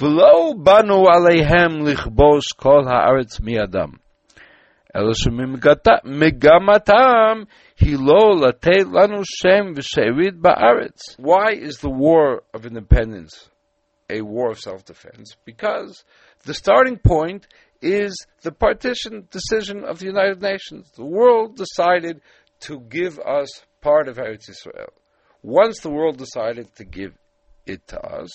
ולא 0.00 0.52
באנו 0.62 1.04
עליהם 1.08 1.86
לכבוש 1.86 2.52
כל 2.52 2.82
הארץ 2.88 3.40
מידם. 3.40 3.90
אלא 4.96 5.14
שמגמתם 5.14 5.94
why 11.18 11.52
is 11.52 11.78
the 11.78 11.90
war 11.90 12.42
of 12.54 12.64
independence 12.64 13.50
a 14.08 14.22
war 14.22 14.50
of 14.50 14.58
self-defense? 14.58 15.36
Because 15.44 16.04
the 16.44 16.54
starting 16.54 16.96
point 16.96 17.46
is 17.82 18.14
the 18.42 18.52
partition 18.52 19.28
decision 19.30 19.84
of 19.84 19.98
the 19.98 20.06
United 20.06 20.40
Nations. 20.40 20.90
The 20.96 21.04
world 21.04 21.56
decided 21.56 22.22
to 22.60 22.80
give 22.80 23.18
us 23.18 23.48
part 23.82 24.08
of 24.08 24.16
Eretz 24.16 24.48
Israel. 24.48 24.92
Once 25.42 25.80
the 25.80 25.90
world 25.90 26.16
decided 26.16 26.74
to 26.76 26.84
give 26.84 27.12
it 27.65 27.87
to 27.87 27.99
us, 27.99 28.29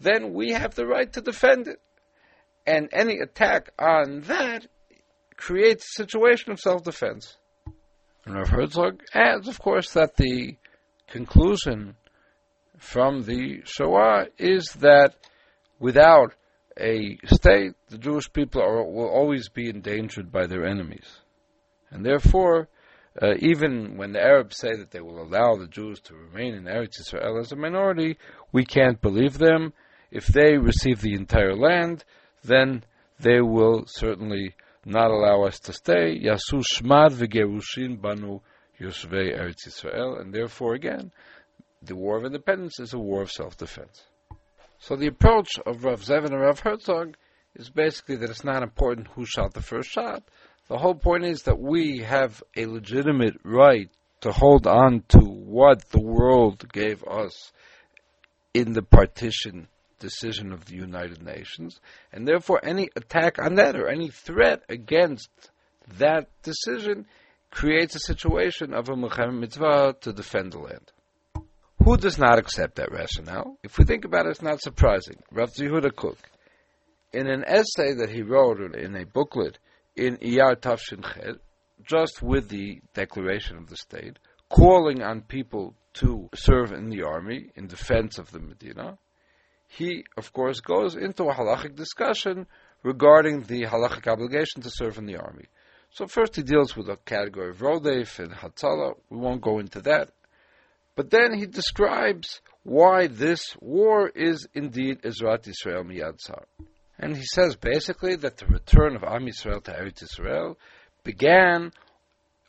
then 0.00 0.32
we 0.32 0.52
have 0.52 0.74
the 0.74 0.86
right 0.86 1.12
to 1.12 1.20
defend 1.20 1.68
it. 1.68 1.80
And 2.66 2.88
any 2.92 3.18
attack 3.18 3.70
on 3.78 4.22
that 4.22 4.66
creates 5.36 5.84
a 5.84 6.02
situation 6.02 6.52
of 6.52 6.60
self-defense. 6.60 7.36
And 8.24 8.34
Rav 8.34 8.48
Herzog 8.48 9.00
adds, 9.14 9.48
of 9.48 9.58
course, 9.58 9.92
that 9.92 10.16
the 10.16 10.56
conclusion 11.06 11.96
from 12.76 13.22
the 13.22 13.62
Shoah 13.64 14.26
is 14.36 14.66
that 14.80 15.14
without 15.78 16.34
a 16.78 17.18
state, 17.24 17.72
the 17.88 17.98
Jewish 17.98 18.30
people 18.32 18.62
are, 18.62 18.84
will 18.84 19.08
always 19.08 19.48
be 19.48 19.68
endangered 19.68 20.30
by 20.30 20.46
their 20.46 20.66
enemies. 20.66 21.20
And 21.90 22.04
therefore, 22.04 22.68
uh, 23.20 23.34
even 23.38 23.96
when 23.96 24.12
the 24.12 24.22
Arabs 24.22 24.56
say 24.56 24.76
that 24.76 24.90
they 24.90 25.00
will 25.00 25.20
allow 25.22 25.56
the 25.56 25.66
Jews 25.66 26.00
to 26.02 26.14
remain 26.14 26.54
in 26.54 26.64
Eretz 26.64 27.00
Israel 27.00 27.38
as 27.38 27.52
a 27.52 27.56
minority, 27.56 28.18
we 28.52 28.64
can't 28.64 29.00
believe 29.00 29.38
them. 29.38 29.72
If 30.10 30.26
they 30.26 30.56
receive 30.56 31.00
the 31.00 31.14
entire 31.14 31.54
land, 31.56 32.04
then 32.44 32.84
they 33.18 33.40
will 33.40 33.84
certainly 33.86 34.54
not 34.84 35.10
allow 35.10 35.44
us 35.44 35.58
to 35.60 35.72
stay. 35.72 36.18
Yasu 36.18 36.62
shmad 36.62 37.12
v'gerushin 37.12 38.00
banu 38.00 38.40
Yoshvei 38.80 39.36
Eretz 39.36 39.66
Yisrael, 39.66 40.20
and 40.20 40.32
therefore, 40.32 40.74
again, 40.74 41.10
the 41.82 41.96
War 41.96 42.16
of 42.16 42.24
Independence 42.24 42.78
is 42.80 42.92
a 42.92 42.98
war 42.98 43.22
of 43.22 43.30
self-defense. 43.30 44.04
So 44.78 44.94
the 44.94 45.08
approach 45.08 45.58
of 45.66 45.84
Rav 45.84 46.02
Zevin 46.02 46.26
and 46.26 46.40
Rav 46.40 46.60
Herzog 46.60 47.16
is 47.56 47.68
basically 47.68 48.16
that 48.16 48.30
it's 48.30 48.44
not 48.44 48.62
important 48.62 49.08
who 49.08 49.26
shot 49.26 49.52
the 49.52 49.62
first 49.62 49.90
shot. 49.90 50.22
The 50.68 50.78
whole 50.78 50.94
point 50.94 51.24
is 51.24 51.42
that 51.42 51.58
we 51.58 51.98
have 52.00 52.42
a 52.56 52.66
legitimate 52.66 53.36
right 53.42 53.90
to 54.20 54.32
hold 54.32 54.66
on 54.66 55.02
to 55.08 55.18
what 55.18 55.88
the 55.90 56.00
world 56.00 56.70
gave 56.72 57.02
us 57.04 57.52
in 58.52 58.74
the 58.74 58.82
partition 58.82 59.68
decision 59.98 60.52
of 60.52 60.66
the 60.66 60.76
United 60.76 61.22
Nations, 61.22 61.80
and 62.12 62.26
therefore 62.26 62.60
any 62.62 62.88
attack 62.96 63.38
on 63.38 63.54
that 63.56 63.76
or 63.76 63.88
any 63.88 64.10
threat 64.10 64.62
against 64.68 65.30
that 65.96 66.28
decision 66.42 67.06
creates 67.50 67.94
a 67.94 68.00
situation 68.00 68.74
of 68.74 68.88
a 68.88 68.92
Milchemet 68.94 69.38
mitzvah 69.38 69.96
to 70.02 70.12
defend 70.12 70.52
the 70.52 70.58
land. 70.58 70.92
Who 71.82 71.96
does 71.96 72.18
not 72.18 72.38
accept 72.38 72.76
that 72.76 72.92
rationale? 72.92 73.56
If 73.62 73.78
we 73.78 73.84
think 73.84 74.04
about 74.04 74.26
it, 74.26 74.30
it's 74.30 74.42
not 74.42 74.60
surprising. 74.60 75.16
Rav 75.32 75.50
Yehuda 75.54 75.94
Kook, 75.94 76.18
in 77.12 77.26
an 77.26 77.44
essay 77.46 77.94
that 77.94 78.10
he 78.10 78.22
wrote 78.22 78.60
in 78.74 78.94
a 78.94 79.06
booklet 79.06 79.58
in 79.98 80.16
Iyar 80.18 80.56
Tafshin 80.56 81.02
Chet, 81.02 81.36
just 81.82 82.22
with 82.22 82.48
the 82.48 82.80
declaration 82.94 83.56
of 83.56 83.68
the 83.68 83.76
state, 83.76 84.18
calling 84.48 85.02
on 85.02 85.22
people 85.22 85.74
to 85.94 86.28
serve 86.34 86.72
in 86.72 86.88
the 86.88 87.02
army 87.02 87.50
in 87.56 87.66
defense 87.66 88.18
of 88.18 88.30
the 88.30 88.38
Medina, 88.38 88.96
he, 89.66 90.04
of 90.16 90.32
course, 90.32 90.60
goes 90.60 90.94
into 90.94 91.24
a 91.24 91.34
halachic 91.34 91.74
discussion 91.74 92.46
regarding 92.82 93.42
the 93.42 93.64
halachic 93.64 94.06
obligation 94.06 94.62
to 94.62 94.70
serve 94.70 94.98
in 94.98 95.06
the 95.06 95.16
army. 95.16 95.46
So 95.90 96.06
first 96.06 96.36
he 96.36 96.42
deals 96.42 96.76
with 96.76 96.88
a 96.88 96.96
category 96.96 97.50
of 97.50 97.58
Rodef 97.58 98.18
and 98.18 98.32
Hatzalah. 98.32 98.94
We 99.10 99.18
won't 99.18 99.42
go 99.42 99.58
into 99.58 99.80
that. 99.82 100.10
But 100.94 101.10
then 101.10 101.36
he 101.36 101.46
describes 101.46 102.40
why 102.62 103.08
this 103.08 103.56
war 103.60 104.08
is 104.08 104.46
indeed 104.54 105.02
Ezrat 105.02 105.48
Yisrael 105.48 105.84
Miyad 105.84 106.18
Tzar. 106.18 106.44
And 107.00 107.16
he 107.16 107.24
says 107.24 107.54
basically 107.54 108.16
that 108.16 108.38
the 108.38 108.46
return 108.46 108.96
of 108.96 109.04
Am 109.04 109.26
Yisrael 109.26 109.62
to 109.64 109.72
Eretz 109.72 110.02
Yisrael 110.02 110.56
began 111.04 111.72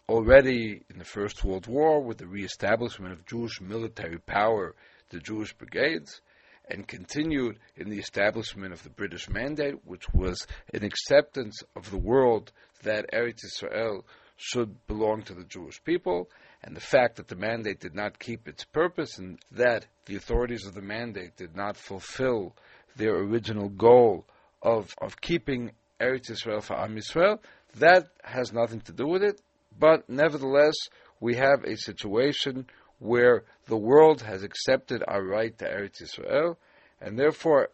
already 0.07 0.83
in 0.89 0.97
the 0.97 1.05
First 1.05 1.43
World 1.43 1.67
War 1.67 2.01
with 2.01 2.17
the 2.17 2.25
reestablishment 2.25 3.13
of 3.13 3.27
Jewish 3.27 3.62
military 3.62 4.17
power, 4.17 4.73
the 5.09 5.19
Jewish 5.19 5.53
brigades, 5.53 6.21
and 6.67 6.88
continued 6.88 7.59
in 7.75 7.89
the 7.89 7.99
establishment 7.99 8.73
of 8.73 8.81
the 8.81 8.89
British 8.89 9.29
Mandate, 9.29 9.85
which 9.85 10.12
was 10.13 10.47
an 10.73 10.83
acceptance 10.83 11.62
of 11.75 11.91
the 11.91 11.97
world 11.97 12.51
that 12.81 13.12
Eretz 13.13 13.45
Israel 13.45 14.03
should 14.35 14.88
belong 14.88 15.21
to 15.23 15.35
the 15.35 15.43
Jewish 15.43 15.83
people, 15.83 16.27
and 16.63 16.75
the 16.75 16.81
fact 16.81 17.17
that 17.17 17.27
the 17.27 17.35
mandate 17.35 17.79
did 17.81 17.93
not 17.93 18.17
keep 18.17 18.47
its 18.47 18.63
purpose 18.63 19.19
and 19.19 19.38
that 19.51 19.85
the 20.05 20.15
authorities 20.15 20.65
of 20.65 20.73
the 20.73 20.81
mandate 20.81 21.35
did 21.38 21.55
not 21.55 21.77
fulfill 21.77 22.55
their 22.95 23.15
original 23.15 23.69
goal 23.69 24.25
of, 24.61 24.93
of 25.01 25.19
keeping 25.21 25.71
Eretz 25.99 26.29
Israel 26.29 26.61
for 26.61 26.77
Am 26.77 26.95
Yisrael, 26.95 27.39
that 27.77 28.07
has 28.23 28.51
nothing 28.53 28.81
to 28.81 28.91
do 28.91 29.07
with 29.07 29.23
it. 29.23 29.41
But 29.77 30.09
nevertheless, 30.09 30.75
we 31.19 31.35
have 31.35 31.63
a 31.63 31.77
situation 31.77 32.67
where 32.99 33.43
the 33.67 33.77
world 33.77 34.21
has 34.21 34.43
accepted 34.43 35.03
our 35.07 35.23
right 35.23 35.57
to 35.57 35.65
Eretz 35.65 36.01
Yisrael, 36.01 36.57
and 37.01 37.17
therefore 37.17 37.69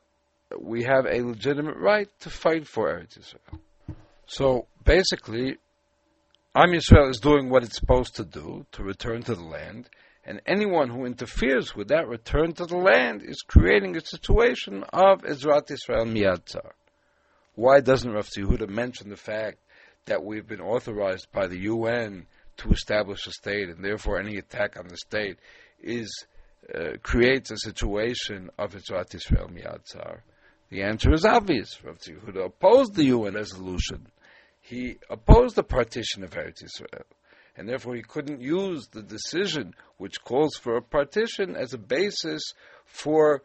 we 0.59 0.83
have 0.83 1.05
a 1.05 1.21
legitimate 1.21 1.77
right 1.77 2.09
to 2.19 2.29
fight 2.29 2.67
for 2.67 2.91
Eretz 2.91 3.17
Yisrael. 3.17 3.59
So 4.27 4.67
basically, 4.83 5.57
Am 6.55 6.69
Yisrael 6.69 7.09
is 7.09 7.19
doing 7.19 7.49
what 7.49 7.63
it's 7.63 7.75
supposed 7.75 8.15
to 8.15 8.23
do, 8.25 8.65
to 8.71 8.83
return 8.83 9.23
to 9.23 9.35
the 9.35 9.43
land, 9.43 9.89
and 10.25 10.41
anyone 10.45 10.89
who 10.89 11.05
interferes 11.05 11.75
with 11.75 11.89
that 11.89 12.07
return 12.07 12.53
to 12.53 12.65
the 12.65 12.77
land 12.77 13.21
is 13.23 13.43
creating 13.43 13.95
a 13.95 14.05
situation 14.05 14.83
of 14.91 15.21
Ezrat 15.21 15.67
Yisrael 15.67 16.11
Miyatzar. 16.11 16.71
Why 17.53 17.79
doesn't 17.79 18.11
Rav 18.11 18.27
Yehuda 18.27 18.67
mention 18.67 19.09
the 19.09 19.15
fact 19.15 19.59
that 20.05 20.23
we've 20.23 20.47
been 20.47 20.61
authorized 20.61 21.27
by 21.31 21.47
the 21.47 21.59
UN 21.59 22.25
to 22.57 22.69
establish 22.69 23.27
a 23.27 23.31
state, 23.31 23.69
and 23.69 23.83
therefore 23.83 24.19
any 24.19 24.37
attack 24.37 24.77
on 24.77 24.87
the 24.87 24.97
state 24.97 25.37
is 25.79 26.25
uh, 26.73 26.97
creates 27.03 27.51
a 27.51 27.57
situation 27.57 28.49
of 28.57 28.73
Ezrat 28.73 29.09
Yisrael 29.09 29.51
Miyatzar? 29.51 30.21
The 30.69 30.81
answer 30.81 31.13
is 31.13 31.23
obvious. 31.23 31.79
Rav 31.83 31.99
Yehuda 31.99 32.45
opposed 32.45 32.95
the 32.95 33.05
UN 33.05 33.35
resolution. 33.35 34.07
He 34.61 34.97
opposed 35.11 35.55
the 35.55 35.63
partition 35.63 36.23
of 36.23 36.31
Eretz 36.31 36.63
Yisrael, 36.63 37.03
and 37.57 37.67
therefore 37.67 37.95
he 37.95 38.01
couldn't 38.01 38.41
use 38.41 38.87
the 38.87 39.01
decision 39.01 39.73
which 39.97 40.21
calls 40.23 40.55
for 40.55 40.77
a 40.77 40.81
partition 40.81 41.55
as 41.55 41.73
a 41.73 41.77
basis 41.77 42.41
for 42.85 43.41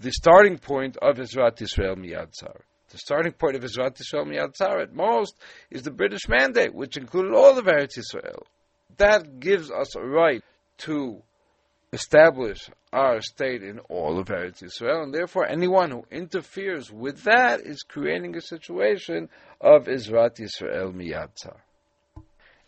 the 0.00 0.12
starting 0.12 0.58
point 0.58 0.96
of 0.98 1.16
Ezrat 1.16 1.58
Yisrael 1.58 1.96
Miyatzar. 1.96 2.62
The 2.90 2.98
starting 2.98 3.32
point 3.32 3.56
of 3.56 3.62
Ezrat 3.62 3.96
Yisrael 3.96 4.26
Miyatzar 4.26 4.82
at 4.82 4.94
most 4.94 5.34
is 5.70 5.82
the 5.82 5.90
British 5.90 6.28
Mandate, 6.28 6.74
which 6.74 6.98
included 6.98 7.32
all 7.32 7.58
of 7.58 7.64
Eretz 7.64 7.98
Yisrael. 7.98 8.42
That 8.98 9.40
gives 9.40 9.70
us 9.70 9.94
a 9.96 10.02
right 10.02 10.42
to 10.78 11.22
establish 11.92 12.68
our 12.92 13.22
state 13.22 13.62
in 13.62 13.78
all 13.88 14.18
of 14.18 14.26
Eretz 14.26 14.62
Yisrael, 14.62 15.04
and 15.04 15.14
therefore 15.14 15.46
anyone 15.46 15.90
who 15.90 16.04
interferes 16.10 16.90
with 16.90 17.22
that 17.22 17.60
is 17.60 17.82
creating 17.82 18.36
a 18.36 18.42
situation 18.42 19.30
of 19.60 19.86
Ezrat 19.86 20.38
Yisrael 20.38 20.92
Miyatzar. 20.92 21.56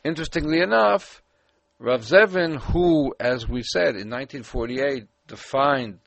Interestingly 0.05 0.61
enough, 0.61 1.23
Rav 1.79 2.03
Zevin, 2.03 2.61
who, 2.61 3.15
as 3.19 3.49
we 3.49 3.63
said, 3.63 3.97
in 3.97 4.11
1948 4.11 5.07
defined 5.27 5.99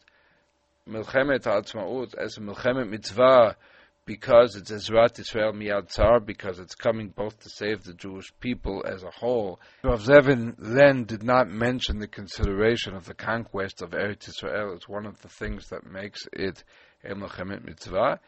Milchemet 0.87 1.45
Ha'atzmaut 1.45 2.13
as 2.15 2.37
a 2.37 2.41
Milchemet 2.41 2.87
Mitzvah 2.87 3.57
because 4.05 4.55
it's 4.55 4.71
Ezrat 4.71 5.19
Yisrael 5.19 5.51
Miyad 5.51 5.89
Tzar, 5.89 6.23
because 6.23 6.59
it's 6.59 6.75
coming 6.75 7.09
both 7.09 7.39
to 7.41 7.49
save 7.49 7.83
the 7.83 7.93
Jewish 7.93 8.31
people 8.39 8.85
as 8.87 9.03
a 9.03 9.09
whole. 9.09 9.59
Rav 9.83 10.01
Zevin 10.01 10.55
then 10.59 11.03
did 11.03 11.23
not 11.23 11.49
mention 11.49 11.99
the 11.99 12.07
consideration 12.07 12.95
of 12.95 13.05
the 13.05 13.15
conquest 13.15 13.81
of 13.81 13.89
Eretz 13.89 14.29
Yisrael 14.29 14.75
as 14.75 14.87
one 14.87 15.07
of 15.07 15.21
the 15.23 15.27
things 15.27 15.69
that 15.69 15.85
makes 15.85 16.25
it 16.31 16.63
a 17.03 17.15
Melchemet 17.15 17.65
Mitzvah. 17.65 18.19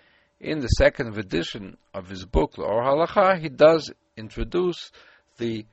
In 0.41 0.59
the 0.59 0.67
second 0.67 1.17
edition 1.17 1.77
of 1.93 2.09
his 2.09 2.25
book, 2.25 2.57
Or 2.57 2.83
Halacha, 2.83 3.39
he 3.39 3.49
does 3.49 3.91
introduce 4.17 4.91
the 5.39 5.65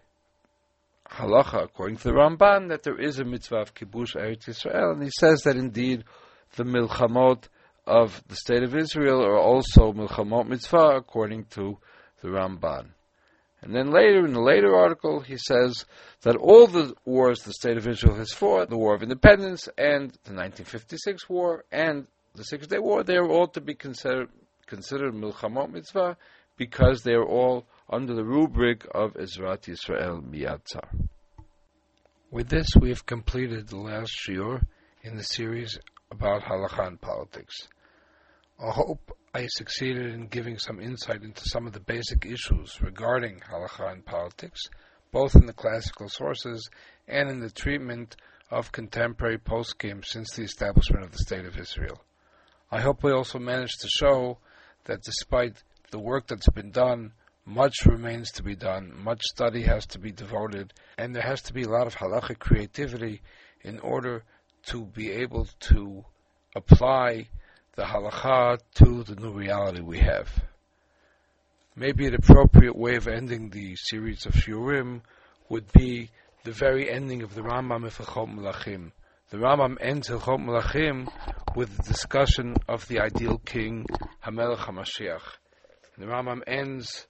halacha, 1.11 1.65
according 1.65 1.99
to 1.99 2.05
the 2.05 2.13
Ramban, 2.13 2.69
that 2.69 2.83
there 2.83 3.01
is 3.01 3.19
a 3.19 3.25
mitzvah 3.25 3.57
of 3.57 3.75
kibush 3.75 4.17
Eretz 4.17 4.47
Yisrael, 4.47 4.93
and 4.93 5.03
he 5.03 5.11
says 5.11 5.43
that 5.43 5.57
indeed 5.57 6.05
the 6.57 6.65
milchamot 6.65 7.45
of 7.87 8.23
the 8.29 8.37
state 8.37 8.63
of 8.63 8.75
Israel 8.75 9.23
are 9.23 9.39
also 9.39 9.93
milchamot 9.93 10.49
mitzvah 10.49 10.97
according 10.97 11.45
to 11.51 11.79
the 12.23 12.29
Ramban. 12.29 12.89
And 13.63 13.75
then 13.75 13.91
later, 13.91 14.25
in 14.25 14.33
the 14.33 14.41
later 14.41 14.75
article, 14.75 15.21
he 15.21 15.37
says 15.39 15.87
that 16.23 16.37
all 16.37 16.67
the 16.67 16.95
wars 17.05 17.41
the 17.41 17.53
state 17.53 17.77
of 17.77 17.89
Israel 17.89 18.15
has 18.17 18.33
fought, 18.33 18.69
the 18.69 18.77
War 18.77 18.95
of 18.95 19.03
Independence 19.03 19.69
and 19.79 20.11
the 20.25 20.35
1956 20.35 21.29
war 21.29 21.65
and 21.73 22.07
the 22.35 22.45
Six 22.45 22.67
Day 22.67 22.79
War, 22.79 23.03
they 23.03 23.17
are 23.17 23.29
all 23.29 23.49
to 23.49 23.61
be 23.61 23.75
considered 23.75 24.29
considered 24.67 25.15
milchamot 25.15 25.73
mitzvah 25.73 26.17
because 26.57 27.03
they 27.03 27.13
are 27.13 27.25
all 27.25 27.67
under 27.89 28.15
the 28.15 28.25
rubric 28.25 28.87
of 28.93 29.15
Ezrat 29.15 29.63
Yisrael 29.63 30.23
Miyatzar. 30.23 31.09
With 32.31 32.49
this, 32.49 32.75
we 32.75 32.89
have 32.89 33.07
completed 33.07 33.69
the 33.69 33.79
last 33.79 34.13
shiur 34.13 34.67
in 35.03 35.17
the 35.17 35.23
series 35.23 35.79
about 36.11 36.43
halacha 36.43 36.87
and 36.87 37.01
politics. 37.01 37.69
I 38.59 38.71
hope 38.71 39.17
I 39.33 39.47
succeeded 39.47 40.13
in 40.15 40.27
giving 40.27 40.59
some 40.59 40.81
insight 40.81 41.23
into 41.23 41.49
some 41.49 41.67
of 41.67 41.73
the 41.73 41.81
basic 41.81 42.27
issues 42.27 42.81
regarding 42.81 43.41
halacha 43.41 43.93
and 43.93 44.05
politics, 44.05 44.63
both 45.13 45.37
in 45.37 45.47
the 45.47 45.53
classical 45.53 46.09
sources 46.09 46.69
and 47.07 47.31
in 47.31 47.41
the 47.41 47.51
treatment 47.51 48.17
of 48.51 48.73
contemporary 48.73 49.39
poskim 49.39 50.05
since 50.05 50.35
the 50.35 50.43
establishment 50.43 51.05
of 51.05 51.13
the 51.13 51.19
State 51.19 51.45
of 51.45 51.59
Israel. 51.59 52.03
I 52.71 52.81
hope 52.81 53.05
we 53.05 53.13
also 53.13 53.39
managed 53.39 53.81
to 53.83 53.89
show 53.89 54.39
that 54.85 55.03
despite 55.03 55.63
the 55.91 56.01
work 56.01 56.27
that's 56.27 56.49
been 56.49 56.73
done, 56.73 57.13
much 57.47 57.87
remains 57.87 58.33
to 58.33 58.43
be 58.43 58.57
done, 58.57 58.93
much 59.03 59.23
study 59.23 59.63
has 59.63 59.87
to 59.87 60.01
be 60.01 60.11
devoted, 60.11 60.75
and 60.99 61.15
there 61.15 61.23
has 61.23 61.41
to 61.43 61.55
be 61.55 61.63
a 61.63 61.69
lot 61.69 61.87
of 61.87 61.95
halachic 61.95 62.41
creativity 62.41 63.23
in 63.63 63.79
order 63.79 64.25
to 64.65 64.85
be 64.85 65.13
able 65.13 65.47
to 65.61 66.05
apply 66.57 67.29
the 67.77 67.85
halacha 67.85 68.59
to 68.75 69.05
the 69.05 69.15
new 69.15 69.33
reality 69.33 69.81
we 69.81 69.99
have. 69.99 70.29
Maybe 71.77 72.07
an 72.07 72.15
appropriate 72.15 72.75
way 72.75 72.97
of 72.97 73.07
ending 73.07 73.51
the 73.51 73.77
series 73.77 74.27
of 74.27 74.33
shiurim 74.33 75.03
would 75.49 75.71
be 75.73 76.11
the 76.43 76.53
very 76.53 76.91
ending 76.91 77.23
of 77.23 77.35
the 77.35 77.43
Rambam 77.43 77.85
of 77.85 77.97
Hilchot 77.97 78.35
Melachim. 78.35 78.91
The 79.31 79.37
Rambam 79.37 79.77
ends 79.81 80.09
Hilchot 80.09 80.41
Melachim 80.41 81.09
with 81.55 81.77
the 81.77 81.83
discussion 81.83 82.57
of 82.69 82.89
the 82.89 83.01
ideal 83.01 83.39
king, 83.39 83.87
Hamelech 84.25 84.59
HaMashiach. 84.59 85.23
The 85.99 86.07
Rambam 86.07 86.43
ends 86.47 87.07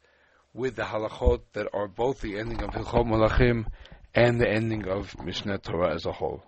with 0.55 0.75
the 0.75 0.83
halachot 0.83 1.41
that 1.53 1.67
are 1.73 1.87
both 1.87 2.21
the 2.21 2.37
ending 2.37 2.61
of 2.61 2.71
Hilchot 2.71 3.05
Melachim 3.05 3.65
and 4.13 4.39
the 4.39 4.49
ending 4.49 4.87
of 4.87 5.13
Mishneh 5.13 5.61
Torah 5.61 5.93
as 5.95 6.05
a 6.05 6.11
whole. 6.11 6.43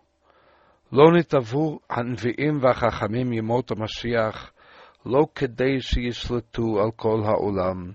לא 0.91 1.11
נתעבו 1.11 1.79
הנביאים 1.89 2.59
והחכמים 2.61 3.33
ימות 3.33 3.71
המשיח 3.71 4.51
לא 5.05 5.27
כדי 5.35 5.81
שישלטו 5.81 6.81
על 6.83 6.91
כל 6.95 7.21
העולם, 7.25 7.91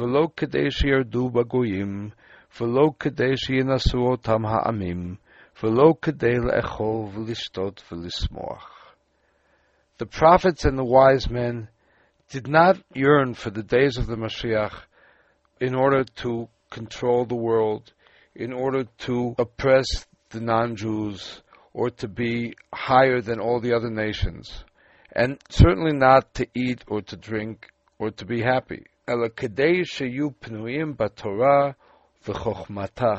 ולא 0.00 0.28
כדי 0.36 0.70
שירדו 0.70 1.30
בגויים, 1.30 2.10
ולא 2.60 2.90
כדי 3.00 3.36
שינשאו 3.36 4.10
אותם 4.10 4.46
העמים, 4.46 5.14
ולא 5.62 5.94
כדי 6.02 6.38
לאכול 6.38 7.06
ולשתות 7.14 7.82
ולשמוח. 7.92 8.70
The 9.98 10.06
prophets 10.06 10.64
and 10.64 10.78
the 10.78 10.84
wise 10.84 11.30
men 11.30 11.68
did 12.28 12.48
not 12.48 12.76
yearn 12.94 13.34
for 13.34 13.50
the 13.50 13.62
days 13.62 13.96
of 13.96 14.06
the 14.06 14.16
Mashiach 14.16 14.74
in 15.60 15.74
order 15.74 16.04
to 16.22 16.48
control 16.70 17.24
the 17.24 17.34
world, 17.34 17.92
in 18.34 18.52
order 18.52 18.84
to 19.06 19.34
oppress 19.38 19.86
the 20.30 20.40
non-Jews, 20.40 21.42
or 21.72 21.90
to 21.90 22.08
be 22.08 22.54
higher 22.72 23.20
than 23.20 23.40
all 23.40 23.60
the 23.60 23.74
other 23.74 23.90
nations, 23.90 24.64
and 25.12 25.38
certainly 25.48 25.92
not 25.92 26.34
to 26.34 26.46
eat 26.54 26.84
or 26.88 27.02
to 27.02 27.16
drink 27.16 27.68
or 27.98 28.10
to 28.10 28.24
be 28.24 28.42
happy. 28.42 28.84
אלא 29.08 29.28
כדי 29.36 29.84
שיהיו 29.84 30.28
פנויים 30.40 30.96
בתורה 30.96 31.70
וחוכמתה, 32.28 33.14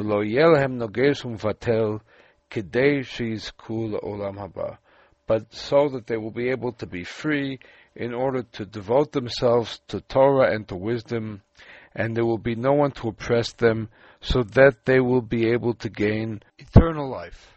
ולא 0.00 0.24
יהיה 0.24 0.46
להם 0.46 0.78
נוגש 0.78 1.24
ומבטל, 1.24 1.98
כדי 2.50 3.04
שיזכו 3.04 3.88
לעולם 3.90 4.38
הבא. 4.38 4.70
But 5.26 5.52
so 5.52 5.88
that 5.88 6.06
they 6.06 6.16
will 6.16 6.30
be 6.30 6.50
able 6.50 6.72
to 6.72 6.86
be 6.86 7.04
free 7.04 7.58
in 7.94 8.12
order 8.12 8.42
to 8.42 8.66
devote 8.66 9.12
themselves 9.12 9.80
to 9.88 10.00
Torah 10.00 10.52
and 10.54 10.68
to 10.68 10.76
wisdom, 10.76 11.42
and 11.94 12.14
there 12.14 12.26
will 12.26 12.38
be 12.38 12.54
no 12.54 12.72
one 12.72 12.92
to 12.92 13.08
oppress 13.08 13.52
them, 13.52 13.88
so 14.20 14.42
that 14.42 14.84
they 14.84 15.00
will 15.00 15.22
be 15.22 15.50
able 15.50 15.74
to 15.74 15.88
gain 15.88 16.42
eternal 16.58 17.08
life. 17.10 17.54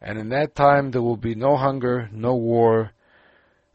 And 0.00 0.18
in 0.18 0.28
that 0.30 0.54
time 0.54 0.90
there 0.90 1.02
will 1.02 1.16
be 1.16 1.34
no 1.34 1.56
hunger, 1.56 2.08
no 2.12 2.34
war, 2.34 2.92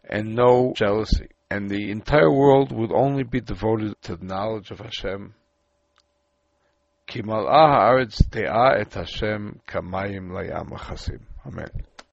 and 0.04 0.36
no 0.36 0.74
jealousy. 0.76 1.30
And 1.50 1.70
the 1.70 1.92
entire 1.92 2.32
world 2.32 2.72
will 2.72 2.96
only 2.96 3.24
be 3.24 3.42
devoted 3.42 3.94
to 4.04 4.16
the 4.16 4.26
knowledge 4.26 4.72
of 4.72 4.80
Hashem. 4.80 5.34
כי 7.08 7.22
מלאה 7.22 7.66
הארץ 7.66 8.22
תאה 8.30 8.82
את 8.82 8.98
השם 8.98 9.52
כמים 9.68 10.38
לים 10.38 10.66
מכסים. 10.70 11.20
אמן. 11.48 11.64